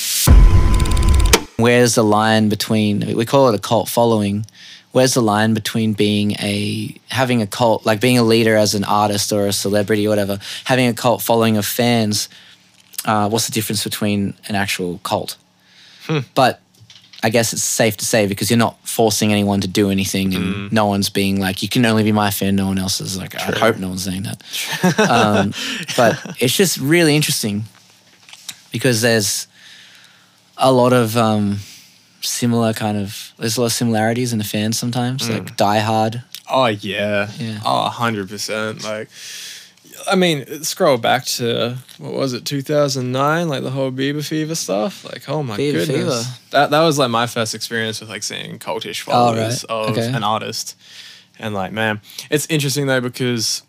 Where's 1.61 1.95
the 1.95 2.05
line 2.05 2.49
between 2.49 3.17
we 3.17 3.25
call 3.25 3.49
it 3.49 3.55
a 3.55 3.59
cult 3.59 3.89
following? 3.89 4.47
Where's 4.93 5.15
the 5.15 5.23
line 5.23 5.55
between 5.55 5.93
being 5.93 6.33
a 6.33 6.95
having 7.09 7.43
a 7.43 7.47
cult 7.47 7.87
like 7.87 8.01
being 8.01 8.19
a 8.19 8.23
leader 8.23 8.57
as 8.57 8.75
an 8.75 8.85
artist 8.85 9.33
or 9.33 9.47
a 9.47 9.53
celebrity 9.53 10.07
or 10.07 10.11
whatever, 10.11 10.39
having 10.65 10.89
a 10.89 10.95
cult 10.95 11.23
following 11.23 11.57
of 11.57 11.67
fans? 11.67 12.29
Uh, 13.05 13.29
what's 13.29 13.47
the 13.47 13.53
difference 13.53 13.83
between 13.85 14.35
an 14.49 14.55
actual 14.55 14.99
cult? 15.05 15.37
But 16.35 16.61
I 17.23 17.29
guess 17.31 17.53
it's 17.53 17.63
safe 17.63 17.97
to 17.99 18.05
say 18.05 18.27
because 18.27 18.51
you're 18.51 18.59
not 18.59 18.77
forcing 18.87 19.31
anyone 19.31 19.61
to 19.61 19.69
do 19.69 19.91
anything, 19.91 20.35
and 20.35 20.73
no 20.73 20.87
one's 20.87 21.11
being 21.11 21.39
like, 21.39 21.63
"You 21.63 21.69
can 21.69 21.85
only 21.87 22.03
be 22.03 22.13
my 22.13 22.31
fan." 22.31 22.57
No 22.57 22.67
one 22.67 22.79
else 22.79 23.01
is 23.01 23.17
like. 23.17 23.35
I 23.35 23.59
hope 23.59 23.77
no 23.79 23.89
one's 23.89 24.05
saying 24.05 24.23
that. 24.25 24.43
um, 25.09 25.53
but 25.97 26.37
it's 26.41 26.57
just 26.57 26.79
really 26.79 27.15
interesting 27.15 27.65
because 28.73 29.03
there's 29.03 29.47
a 30.61 30.71
lot 30.73 30.93
of 30.93 31.17
um, 31.17 31.59
similar 32.21 32.73
kind 32.73 32.97
of. 32.99 33.33
There's 33.39 33.57
a 33.57 33.61
lot 33.63 33.67
of 33.67 33.73
similarities 33.73 34.33
in 34.33 34.39
the 34.39 34.45
fans 34.45 34.79
sometimes, 34.79 35.29
like 35.29 35.57
Die 35.57 35.79
Hard. 35.81 36.23
Oh 36.49 36.67
yeah. 36.67 37.31
Yeah. 37.39 37.61
Oh, 37.65 37.89
hundred 37.89 38.29
percent. 38.29 38.83
Like, 38.85 39.09
I 40.11 40.17
mean, 40.17 40.63
scroll 40.65 40.99
back 40.99 41.25
to 41.37 41.77
what 41.99 42.13
was 42.13 42.33
it, 42.33 42.45
two 42.45 42.63
thousand 42.63 43.13
nine? 43.13 43.49
Like 43.49 43.63
the 43.63 43.71
whole 43.71 43.91
Bieber 43.93 44.25
fever 44.27 44.55
stuff. 44.55 45.05
Like, 45.05 45.29
oh 45.29 45.43
my 45.43 45.57
Bieber 45.57 45.87
goodness. 45.87 46.27
fever. 46.27 46.39
That 46.51 46.71
that 46.71 46.83
was 46.83 46.99
like 46.99 47.11
my 47.11 47.27
first 47.27 47.55
experience 47.55 48.01
with 48.01 48.11
like 48.11 48.23
seeing 48.23 48.59
cultish 48.59 49.03
Oh, 49.07 49.13
followers 49.13 49.65
right. 49.69 49.75
of 49.75 49.91
Okay. 49.97 50.13
an 50.13 50.25
artist, 50.25 50.77
and 51.39 51.55
like, 51.55 51.73
man, 51.73 52.01
it's 52.31 52.47
interesting 52.51 52.87
though 52.87 53.01
because. 53.01 53.63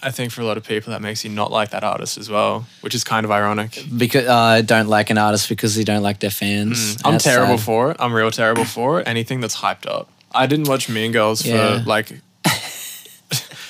I 0.00 0.10
think 0.12 0.30
for 0.32 0.42
a 0.42 0.44
lot 0.44 0.56
of 0.56 0.64
people 0.64 0.92
that 0.92 1.02
makes 1.02 1.24
you 1.24 1.30
not 1.30 1.50
like 1.50 1.70
that 1.70 1.82
artist 1.82 2.18
as 2.18 2.30
well, 2.30 2.66
which 2.82 2.94
is 2.94 3.02
kind 3.02 3.24
of 3.24 3.32
ironic. 3.32 3.84
Because 3.96 4.28
uh, 4.28 4.34
I 4.34 4.60
don't 4.62 4.86
like 4.86 5.10
an 5.10 5.18
artist 5.18 5.48
because 5.48 5.74
they 5.74 5.82
don't 5.84 6.02
like 6.02 6.20
their 6.20 6.30
fans. 6.30 6.96
Mm. 6.96 7.00
I'm 7.04 7.18
terrible 7.18 7.58
for 7.58 7.90
it. 7.90 7.96
I'm 7.98 8.12
real 8.12 8.30
terrible 8.30 8.64
for 8.64 9.00
it. 9.00 9.08
Anything 9.08 9.40
that's 9.40 9.56
hyped 9.56 9.86
up. 9.86 10.08
I 10.32 10.46
didn't 10.46 10.68
watch 10.68 10.88
Mean 10.88 11.10
Girls 11.12 11.44
Yeah. 11.44 11.78
for 11.80 11.84
like 11.84 12.20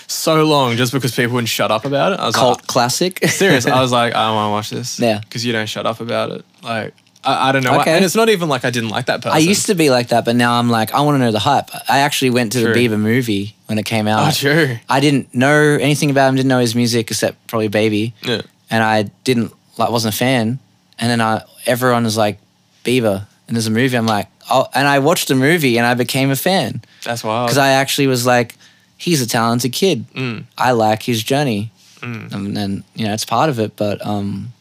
so 0.07 0.45
long 0.45 0.77
just 0.77 0.93
because 0.93 1.15
people 1.15 1.35
wouldn't 1.35 1.49
shut 1.49 1.71
up 1.71 1.85
about 1.85 2.13
it. 2.13 2.21
I 2.21 2.27
was 2.27 2.35
cult 2.37 2.59
like, 2.59 2.67
classic. 2.67 3.25
serious. 3.29 3.67
I 3.67 3.81
was 3.81 3.93
like, 4.01 4.15
I 4.15 4.27
don't 4.27 4.35
want 4.37 4.49
to 4.49 4.53
watch 4.53 4.71
this. 4.71 5.01
Yeah. 5.01 5.21
Because 5.21 5.47
you 5.47 5.53
don't 5.53 5.69
shut 5.69 5.87
up 5.87 6.01
about 6.01 6.31
it. 6.33 6.45
Like, 6.63 6.95
I, 7.25 7.49
I 7.49 7.53
don't 7.53 7.65
know. 7.65 7.81
Okay. 7.81 7.93
And 7.97 8.05
it's 8.05 8.15
not 8.15 8.29
even 8.29 8.49
like 8.49 8.65
I 8.65 8.71
didn't 8.71 8.91
like 8.91 9.07
that 9.07 9.23
person. 9.23 9.37
I 9.37 9.39
used 9.41 9.67
to 9.67 9.75
be 9.75 9.91
like 9.91 10.09
that, 10.09 10.25
but 10.25 10.37
now 10.37 10.59
I'm 10.59 10.71
like, 10.71 10.93
I 10.95 11.01
want 11.01 11.17
to 11.17 11.19
know 11.19 11.33
the 11.33 11.39
hype. 11.41 11.69
I 11.91 11.99
actually 12.01 12.31
went 12.31 12.53
to 12.53 12.63
True. 12.63 12.73
the 12.75 12.79
Bieber 12.89 12.99
movie 12.99 13.55
when 13.67 13.79
it 13.79 13.85
came 13.85 14.07
Oh, 14.07 14.13
out. 14.13 14.35
true. 14.35 14.79
I 14.89 15.01
didn't 15.01 15.35
know 15.35 15.53
anything 15.81 16.11
about 16.11 16.29
him, 16.29 16.37
didn't 16.37 16.49
know 16.49 16.61
his 16.61 16.75
music 16.75 17.11
except 17.11 17.45
probably 17.49 17.69
Baby. 17.69 18.15
Yeah. 18.23 18.43
and 18.71 18.83
I 18.85 19.05
didn't 19.25 19.53
like 19.79 19.91
wasn't 19.91 20.15
a 20.15 20.17
fan. 20.17 20.59
And 20.99 21.11
then 21.11 21.21
I 21.21 21.43
everyone 21.67 22.05
was 22.05 22.17
like 22.17 22.39
Bieber, 22.85 23.27
and 23.47 23.57
there's 23.57 23.67
a 23.67 23.71
movie. 23.71 23.97
I'm 23.97 24.07
like, 24.07 24.29
oh, 24.51 24.67
and 24.75 24.87
I 24.89 24.99
watched 25.01 25.29
the 25.29 25.35
movie 25.35 25.77
and 25.79 25.87
I 25.87 25.95
became 25.95 26.31
a 26.31 26.37
fan 26.37 26.83
That's 27.05 27.23
wild. 27.25 27.49
because 27.49 27.59
I 27.59 27.71
actually 27.71 28.07
was 28.07 28.25
like, 28.27 28.55
he's 28.97 29.21
a 29.21 29.27
talented 29.27 29.73
kid. 29.73 30.07
Mm. 30.15 30.45
I 30.57 30.71
like 30.73 31.03
his 31.03 31.23
journey, 31.23 31.71
Mm. 32.01 32.33
and 32.33 32.57
then 32.57 32.85
you 32.95 33.07
know 33.07 33.13
it's 33.13 33.25
part 33.25 33.51
of 33.51 33.59
it. 33.59 33.75
But 33.77 34.05
um, 34.07 34.53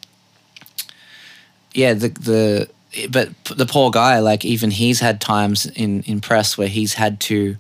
yeah, 1.78 1.94
the 1.94 2.10
the 2.10 2.70
but 3.10 3.30
the 3.56 3.66
poor 3.66 3.92
guy, 3.92 4.20
like 4.20 4.44
even 4.44 4.72
he's 4.72 5.00
had 5.00 5.22
times 5.22 5.66
in 5.68 6.02
in 6.04 6.20
press 6.20 6.58
where 6.58 6.68
he's 6.68 6.96
had 6.96 7.20
to 7.22 7.56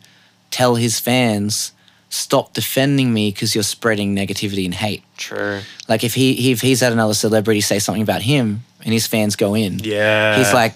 tell 0.51 0.75
his 0.75 0.99
fans. 0.99 1.71
Stop 2.10 2.53
defending 2.53 3.13
me 3.13 3.32
because 3.32 3.53
you're 3.53 3.65
spreading 3.65 4.15
negativity 4.15 4.63
and 4.63 4.73
hate. 4.73 5.03
True. 5.17 5.60
Like 5.89 6.06
if 6.06 6.13
he 6.13 6.51
if 6.53 6.62
he's 6.62 6.80
had 6.80 6.93
another 6.93 7.13
celebrity 7.13 7.60
say 7.62 7.80
something 7.80 8.01
about 8.01 8.21
him 8.21 8.63
and 8.86 8.93
his 8.93 9.06
fans 9.06 9.36
go 9.36 9.53
in, 9.56 9.80
Yeah. 9.80 10.38
he's 10.38 10.53
like 10.53 10.73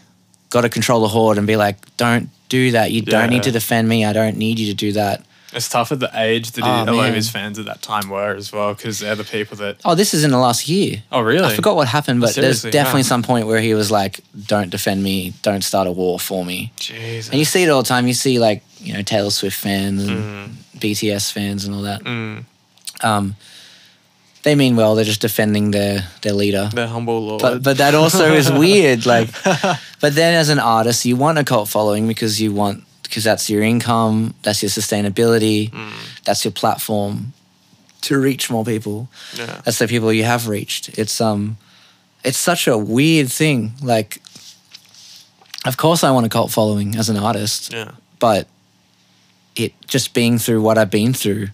got 0.49 0.61
to 0.61 0.69
control 0.69 0.99
the 1.01 1.07
horde 1.07 1.37
and 1.37 1.47
be 1.47 1.55
like, 1.55 1.77
don't 1.95 2.29
do 2.49 2.71
that. 2.71 2.91
You 2.91 3.01
don't 3.01 3.29
need 3.29 3.43
to 3.43 3.51
defend 3.51 3.87
me. 3.87 4.03
I 4.03 4.11
don't 4.11 4.35
need 4.35 4.59
you 4.59 4.67
to 4.67 4.73
do 4.73 4.91
that. 4.91 5.25
It's 5.53 5.67
tough 5.69 5.91
at 5.91 5.99
the 5.99 6.09
age 6.13 6.51
that 6.51 6.63
he, 6.63 6.69
Oh, 6.69 6.73
a 6.83 6.85
lot 6.85 6.95
man. 7.03 7.09
of 7.09 7.15
his 7.15 7.29
fans 7.29 7.59
at 7.59 7.65
that 7.65 7.81
time 7.81 8.09
were 8.09 8.35
as 8.35 8.51
well 8.51 8.73
because 8.73 8.99
they're 8.99 9.15
the 9.15 9.23
people 9.23 9.57
that. 9.57 9.77
Oh, 9.83 9.95
this 9.95 10.13
is 10.13 10.23
in 10.23 10.31
the 10.31 10.37
last 10.37 10.67
year. 10.69 11.03
Oh, 11.11 11.21
really? 11.21 11.45
I 11.45 11.55
forgot 11.55 11.75
what 11.75 11.87
happened, 11.87 12.21
but 12.21 12.33
there's 12.35 12.61
definitely 12.61 13.01
yeah. 13.01 13.05
some 13.07 13.23
point 13.23 13.47
where 13.47 13.59
he 13.61 13.73
was 13.73 13.91
like, 13.91 14.21
"Don't 14.47 14.69
defend 14.69 15.03
me. 15.03 15.33
Don't 15.41 15.63
start 15.63 15.87
a 15.87 15.91
war 15.91 16.19
for 16.19 16.45
me." 16.45 16.71
Jesus. 16.77 17.29
And 17.29 17.39
you 17.39 17.45
see 17.45 17.63
it 17.63 17.69
all 17.69 17.81
the 17.81 17.87
time. 17.87 18.07
You 18.07 18.13
see 18.13 18.39
like 18.39 18.63
you 18.79 18.93
know 18.93 19.01
Taylor 19.01 19.29
Swift 19.31 19.57
fans 19.57 20.07
and 20.07 20.55
BTS 20.77 21.31
fans 21.31 21.65
and 21.65 21.75
all 21.75 21.81
that. 21.83 22.01
Mm. 22.03 22.45
Um, 23.03 23.35
they 24.43 24.55
mean 24.55 24.75
well. 24.75 24.95
They're 24.95 25.05
just 25.05 25.21
defending 25.21 25.71
their 25.71 26.07
their 26.21 26.33
leader. 26.33 26.69
the 26.73 26.87
humble 26.87 27.21
lord. 27.25 27.41
but 27.41 27.61
but 27.63 27.77
that 27.77 27.93
also 27.95 28.33
is 28.33 28.51
weird 28.63 29.05
like 29.05 29.29
but 29.99 30.15
then 30.15 30.33
as 30.33 30.49
an 30.49 30.59
artist 30.59 31.05
you 31.05 31.15
want 31.15 31.37
a 31.37 31.43
cult 31.43 31.69
following 31.69 32.07
because 32.07 32.41
you 32.41 32.51
want 32.51 32.83
because 33.11 33.25
that's 33.25 33.49
your 33.49 33.61
income 33.61 34.33
that's 34.43 34.61
your 34.63 34.69
sustainability 34.71 35.69
Mm. 35.71 35.91
that's 36.25 36.43
your 36.45 36.51
platform 36.53 37.33
to 38.01 38.17
reach 38.17 38.49
more 38.49 38.63
people 38.65 39.07
yeah. 39.37 39.59
that's 39.65 39.77
the 39.79 39.87
people 39.87 40.11
you 40.13 40.23
have 40.23 40.47
reached 40.47 40.97
it's 40.97 41.19
um 41.21 41.57
it's 42.23 42.37
such 42.37 42.67
a 42.67 42.77
weird 42.77 43.29
thing 43.31 43.73
like 43.83 44.21
of 45.65 45.75
course 45.77 46.03
i 46.03 46.09
want 46.11 46.25
a 46.25 46.29
cult 46.29 46.51
following 46.51 46.95
as 46.95 47.09
an 47.09 47.17
artist 47.17 47.71
Yeah. 47.73 47.91
but 48.19 48.47
it 49.55 49.73
just 49.85 50.13
being 50.13 50.39
through 50.39 50.61
what 50.61 50.77
I've 50.77 50.89
been 50.89 51.13
through, 51.13 51.49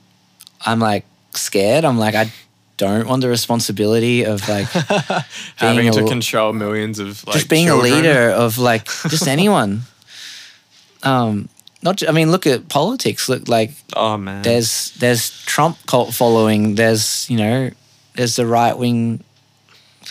I'm 0.64 0.80
like 0.80 1.04
scared. 1.34 1.84
I'm 1.84 1.98
like 1.98 2.14
I 2.14 2.32
don't 2.78 3.08
want 3.08 3.22
the 3.24 3.28
responsibility 3.28 4.24
of 4.24 4.48
like 4.48 4.68
Having 5.56 5.80
being 5.82 5.94
to 5.94 6.06
control 6.08 6.54
millions 6.54 7.00
of 7.00 7.26
like 7.26 7.34
just 7.38 7.50
being 7.50 7.66
children. 7.66 7.92
a 7.92 7.96
leader 7.96 8.30
of 8.30 8.60
like 8.60 8.86
just 9.10 9.28
anyone. 9.38 9.82
Um, 11.08 11.50
not. 11.82 12.08
I 12.08 12.12
mean, 12.12 12.32
look 12.32 12.46
at 12.48 12.68
politics. 12.70 13.30
Look 13.30 13.48
like 13.48 13.72
Oh 13.96 14.18
man. 14.18 14.42
there's 14.44 14.92
there's 15.00 15.30
Trump 15.46 15.78
cult 15.86 16.14
following. 16.14 16.76
There's 16.76 17.30
you 17.30 17.38
know 17.38 17.70
there's 18.16 18.36
the 18.36 18.46
right 18.46 18.78
wing, 18.78 19.24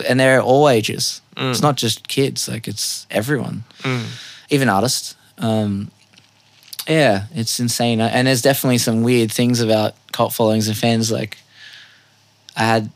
and 0.09 0.19
they're 0.21 0.41
all 0.43 0.69
ages. 0.69 1.21
It's 1.39 1.61
not 1.61 1.77
just 1.77 2.09
kids. 2.09 2.49
Like 2.49 2.67
it's 2.67 3.07
everyone, 3.11 3.65
Mm. 3.83 4.05
even 4.49 4.69
artists. 4.71 5.15
Um, 5.39 5.91
yeah, 6.89 7.27
it's 7.35 7.61
insane. 7.61 8.01
And 8.01 8.27
there's 8.27 8.41
definitely 8.43 8.79
some 8.79 9.03
weird 9.03 9.31
things 9.33 9.61
about 9.61 9.95
cult 10.13 10.33
followings 10.33 10.69
and 10.69 10.77
fans. 10.77 11.11
Like 11.11 11.37
I 12.57 12.63
had 12.65 12.91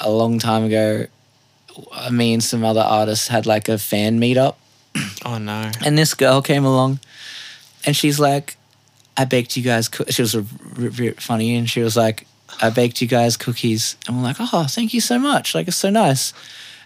a 0.00 0.10
long 0.10 0.38
time 0.40 0.64
ago. 0.64 1.06
uh, 1.92 2.10
Me 2.10 2.32
and 2.32 2.42
some 2.42 2.64
other 2.64 2.80
artists 2.80 3.28
had 3.28 3.46
like 3.46 3.68
a 3.68 3.78
fan 3.78 4.18
meetup, 4.18 4.56
Oh 5.24 5.38
no. 5.38 5.70
and 5.84 5.98
this 5.98 6.14
girl 6.14 6.40
came 6.42 6.64
along, 6.64 7.00
and 7.84 7.94
she's 7.96 8.18
like, 8.20 8.56
"I 9.16 9.24
baked 9.24 9.56
you 9.56 9.62
guys." 9.62 9.88
Coo-. 9.88 10.04
She 10.10 10.22
was 10.22 10.34
r- 10.34 10.42
r- 10.78 10.90
r- 11.06 11.12
funny, 11.18 11.56
and 11.56 11.68
she 11.68 11.80
was 11.80 11.96
like, 11.96 12.26
"I 12.62 12.70
baked 12.70 13.02
you 13.02 13.08
guys 13.08 13.36
cookies," 13.36 13.96
and 14.06 14.16
we're 14.16 14.22
like, 14.22 14.36
"Oh, 14.38 14.66
thank 14.68 14.94
you 14.94 15.00
so 15.00 15.18
much! 15.18 15.54
Like, 15.54 15.68
it's 15.68 15.76
so 15.76 15.90
nice." 15.90 16.32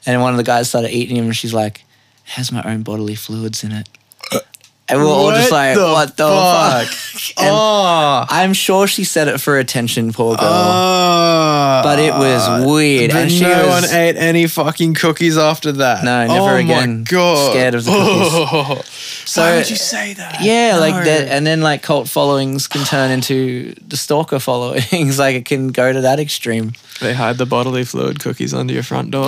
And 0.06 0.20
one 0.22 0.32
of 0.32 0.38
the 0.38 0.42
guys 0.44 0.68
started 0.68 0.90
eating 0.90 1.16
them, 1.16 1.26
and 1.26 1.36
she's 1.36 1.54
like, 1.54 1.84
"Has 2.24 2.50
my 2.50 2.62
own 2.64 2.82
bodily 2.82 3.14
fluids 3.14 3.62
in 3.64 3.72
it." 3.72 3.88
And 4.92 5.00
we 5.00 5.06
we're 5.06 5.12
all 5.12 5.30
just 5.32 5.50
like, 5.50 5.76
the 5.76 5.84
"What 5.84 6.16
the 6.16 6.28
fuck?" 6.28 6.88
And 7.38 7.48
Oh. 7.50 8.26
I'm 8.28 8.52
sure 8.52 8.86
she 8.86 9.04
said 9.04 9.28
it 9.28 9.40
for 9.40 9.58
attention, 9.58 10.12
poor 10.12 10.36
girl. 10.36 10.48
Oh. 10.48 11.80
but 11.84 11.98
it 11.98 12.12
was 12.12 12.66
weird. 12.66 13.10
But 13.12 13.16
and 13.22 13.30
she 13.32 13.42
no 13.42 13.66
was, 13.66 13.82
one 13.82 13.94
ate 13.94 14.16
any 14.16 14.46
fucking 14.46 14.94
cookies 14.94 15.38
after 15.38 15.72
that. 15.72 16.04
No, 16.04 16.26
never 16.26 16.50
oh 16.50 16.56
again. 16.56 16.98
My 16.98 17.04
God. 17.04 17.50
Scared 17.52 17.74
of 17.74 17.84
the 17.84 17.90
cookies. 17.92 18.86
so, 19.24 19.42
Why 19.42 19.56
would 19.56 19.70
you 19.70 19.76
say 19.76 20.14
that? 20.14 20.42
Yeah, 20.42 20.78
like 20.78 21.04
that, 21.04 21.28
and 21.28 21.46
then 21.46 21.60
like 21.60 21.82
cult 21.82 22.08
followings 22.08 22.66
can 22.66 22.84
turn 22.84 23.10
into 23.16 23.74
the 23.86 23.96
stalker 23.96 24.38
followings. 24.40 25.18
like 25.20 25.36
it 25.36 25.44
can 25.44 25.68
go 25.68 25.92
to 25.92 26.00
that 26.02 26.18
extreme. 26.18 26.72
They 27.00 27.14
hide 27.14 27.38
the 27.38 27.46
bodily 27.46 27.84
fluid 27.84 28.20
cookies 28.20 28.52
under 28.54 28.72
your 28.74 28.82
front 28.84 29.10
door. 29.10 29.24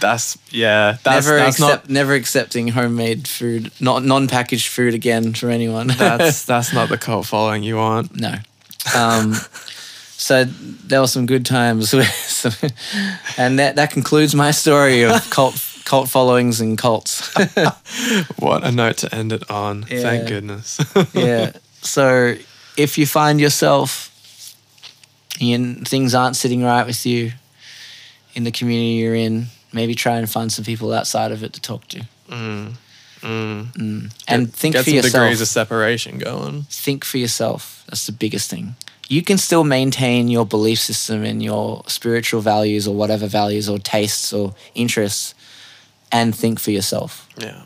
that's 0.00 0.38
yeah. 0.50 0.96
That's 1.02 1.26
never 1.26 1.38
that's 1.38 1.60
accept, 1.60 1.84
not 1.84 1.90
never 1.90 2.14
accepting 2.14 2.68
homemade 2.68 3.28
food, 3.28 3.65
not 3.80 4.04
non-packaged 4.04 4.68
food 4.68 4.94
again 4.94 5.34
for 5.34 5.50
anyone. 5.50 5.86
that's 5.98 6.44
that's 6.44 6.72
not 6.72 6.88
the 6.88 6.98
cult 6.98 7.26
following 7.26 7.62
you 7.62 7.76
want. 7.76 8.18
no. 8.18 8.34
Um, 8.94 9.34
so 10.18 10.44
there 10.44 11.00
were 11.00 11.06
some 11.06 11.26
good 11.26 11.44
times 11.44 11.92
with, 11.92 12.06
some, 12.06 12.52
and 13.36 13.58
that 13.58 13.76
that 13.76 13.90
concludes 13.90 14.34
my 14.34 14.50
story 14.50 15.02
of 15.02 15.28
cult 15.30 15.56
cult 15.84 16.08
followings 16.08 16.60
and 16.60 16.76
cults. 16.76 17.32
What 18.38 18.64
a 18.64 18.72
note 18.72 18.98
to 18.98 19.14
end 19.14 19.32
it 19.32 19.50
on. 19.50 19.86
Yeah. 19.88 20.00
Thank 20.00 20.28
goodness. 20.28 20.80
yeah. 21.14 21.52
So 21.80 22.34
if 22.76 22.98
you 22.98 23.06
find 23.06 23.40
yourself 23.40 24.12
and 25.40 25.86
things 25.88 26.14
aren't 26.14 26.36
sitting 26.36 26.62
right 26.62 26.86
with 26.86 27.06
you 27.06 27.32
in 28.34 28.44
the 28.44 28.50
community 28.50 29.00
you're 29.00 29.14
in, 29.14 29.46
maybe 29.72 29.94
try 29.94 30.18
and 30.18 30.28
find 30.28 30.52
some 30.52 30.64
people 30.64 30.92
outside 30.92 31.32
of 31.32 31.42
it 31.42 31.52
to 31.54 31.60
talk 31.60 31.86
to. 31.88 32.04
mm, 32.28 32.72
mm. 33.26 33.72
Mm. 33.72 34.12
And 34.28 34.52
think 34.54 34.74
Get 34.74 34.84
for 34.84 34.90
yourself. 34.90 35.12
degrees 35.12 35.40
of 35.40 35.48
separation 35.48 36.18
going. 36.18 36.62
think 36.70 37.04
for 37.04 37.18
yourself. 37.18 37.84
That's 37.88 38.06
the 38.06 38.12
biggest 38.12 38.50
thing. 38.50 38.76
You 39.08 39.22
can 39.22 39.38
still 39.38 39.62
maintain 39.64 40.28
your 40.28 40.44
belief 40.46 40.78
system 40.80 41.22
and 41.24 41.42
your 41.42 41.82
spiritual 41.86 42.40
values 42.40 42.88
or 42.88 42.94
whatever 42.96 43.26
values 43.28 43.68
or 43.68 43.78
tastes 43.78 44.32
or 44.32 44.54
interests 44.74 45.34
and 46.10 46.34
think 46.34 46.58
for 46.60 46.70
yourself, 46.72 47.28
Yeah. 47.38 47.62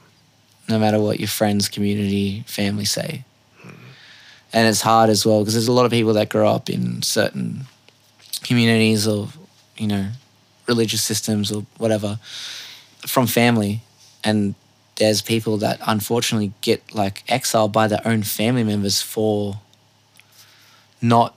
no 0.68 0.78
matter 0.78 0.98
what 1.00 1.18
your 1.18 1.28
friends, 1.28 1.68
community, 1.68 2.44
family 2.46 2.84
say. 2.84 3.24
And 4.52 4.66
it's 4.68 4.80
hard 4.82 5.10
as 5.10 5.24
well 5.24 5.40
because 5.40 5.54
there's 5.54 5.68
a 5.68 5.72
lot 5.72 5.86
of 5.86 5.92
people 5.92 6.12
that 6.14 6.28
grow 6.28 6.48
up 6.48 6.68
in 6.68 7.02
certain 7.02 7.66
communities 8.42 9.06
or, 9.06 9.28
you 9.78 9.86
know, 9.86 10.08
religious 10.66 11.02
systems 11.02 11.52
or 11.52 11.64
whatever 11.78 12.18
from 13.06 13.26
family. 13.28 13.80
And 14.24 14.54
there's 15.00 15.22
people 15.22 15.56
that 15.56 15.80
unfortunately 15.86 16.52
get 16.60 16.94
like 16.94 17.24
exiled 17.28 17.72
by 17.72 17.88
their 17.88 18.02
own 18.04 18.22
family 18.22 18.62
members 18.62 19.00
for 19.02 19.58
not 21.02 21.34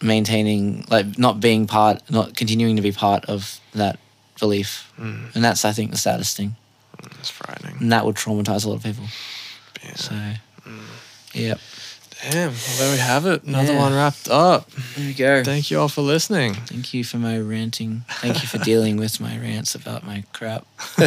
maintaining 0.00 0.84
like 0.88 1.18
not 1.18 1.40
being 1.40 1.66
part 1.66 2.00
not 2.10 2.36
continuing 2.36 2.76
to 2.76 2.82
be 2.82 2.92
part 2.92 3.24
of 3.26 3.60
that 3.74 3.98
belief 4.38 4.92
Mm. 4.98 5.34
and 5.34 5.44
that's 5.44 5.64
i 5.64 5.72
think 5.72 5.90
the 5.90 5.96
saddest 5.98 6.36
thing 6.36 6.54
It's 7.20 7.30
frightening. 7.30 7.76
and 7.80 7.92
that 7.92 8.04
would 8.06 8.16
traumatize 8.16 8.64
a 8.64 8.68
lot 8.68 8.76
of 8.76 8.82
people 8.82 9.04
Yeah. 9.84 9.94
so 9.96 10.14
yeah 11.34 11.54
Damn. 12.30 12.50
Well, 12.50 12.76
there 12.78 12.92
we 12.92 12.98
have 12.98 13.26
it. 13.26 13.44
Another 13.44 13.72
Yeah. 13.74 13.78
one 13.78 13.94
wrapped 13.94 14.28
up. 14.28 14.70
there 14.96 15.06
we 15.06 15.14
go 15.14 15.44
Thank 15.44 15.70
you 15.70 15.78
all 15.80 15.88
for 15.88 16.02
listening. 16.02 16.54
thank 16.54 16.92
you 16.92 17.04
for 17.04 17.18
my 17.18 17.38
ranting 17.38 18.04
thank 18.20 18.42
you 18.42 18.48
for 18.48 18.58
dealing 18.58 18.96
with 18.96 19.20
my 19.20 19.38
rants 19.38 19.74
about 19.74 20.04
my 20.04 20.24
crap 20.32 20.66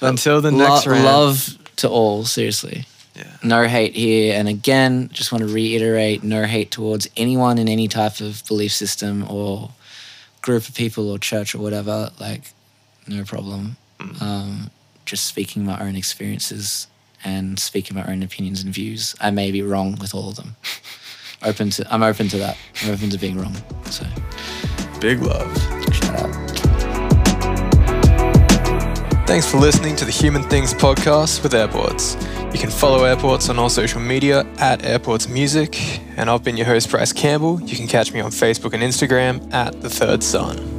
Until 0.00 0.40
the 0.40 0.50
Lo- 0.50 0.68
next 0.68 0.86
round. 0.86 1.04
love 1.04 1.58
to 1.76 1.88
all 1.88 2.24
seriously 2.24 2.84
Yeah. 3.14 3.24
no 3.42 3.66
hate 3.68 3.94
here 3.94 4.38
and 4.38 4.48
again 4.48 5.08
just 5.12 5.30
want 5.32 5.42
to 5.46 5.52
reiterate 5.52 6.22
no 6.22 6.44
hate 6.44 6.70
towards 6.70 7.08
anyone 7.16 7.58
in 7.58 7.68
any 7.68 7.86
type 7.88 8.20
of 8.20 8.42
belief 8.48 8.72
system 8.72 9.24
or 9.30 9.70
group 10.42 10.68
of 10.68 10.74
people 10.74 11.10
or 11.10 11.18
church 11.18 11.54
or 11.54 11.58
whatever 11.58 12.10
like 12.18 12.42
no 13.06 13.24
problem 13.24 13.76
um, 14.20 14.70
just 15.04 15.24
speaking 15.26 15.64
my 15.64 15.78
own 15.80 15.96
experiences 15.96 16.86
and 17.26 17.58
speaking 17.58 17.96
my 17.96 18.04
own 18.06 18.22
opinions 18.22 18.62
and 18.62 18.72
views 18.72 19.14
i 19.20 19.30
may 19.30 19.50
be 19.50 19.60
wrong 19.60 19.96
with 20.00 20.14
all 20.14 20.30
of 20.30 20.36
them 20.36 20.56
open 21.44 21.68
to 21.68 21.84
i'm 21.92 22.02
open 22.02 22.28
to 22.28 22.38
that 22.38 22.56
i'm 22.82 22.90
open 22.94 23.10
to 23.10 23.18
being 23.18 23.38
wrong 23.38 23.56
so 23.90 24.06
Big 25.00 25.20
love. 25.20 25.54
shout 25.92 26.20
out 26.20 26.46
Thanks 29.26 29.50
for 29.50 29.58
listening 29.58 29.96
to 29.96 30.04
the 30.04 30.12
Human 30.12 30.44
Things 30.44 30.72
podcast 30.72 31.42
with 31.42 31.52
Airports. 31.52 32.14
You 32.52 32.60
can 32.60 32.70
follow 32.70 33.02
Airports 33.02 33.48
on 33.48 33.58
all 33.58 33.68
social 33.68 34.00
media 34.00 34.46
at 34.58 34.84
Airports 34.84 35.28
Music, 35.28 36.00
and 36.16 36.30
I've 36.30 36.44
been 36.44 36.56
your 36.56 36.66
host, 36.66 36.88
Bryce 36.90 37.12
Campbell. 37.12 37.60
You 37.60 37.76
can 37.76 37.88
catch 37.88 38.12
me 38.12 38.20
on 38.20 38.30
Facebook 38.30 38.72
and 38.72 38.84
Instagram 38.84 39.52
at 39.52 39.82
The 39.82 39.90
Third 39.90 40.22
Sun. 40.22 40.75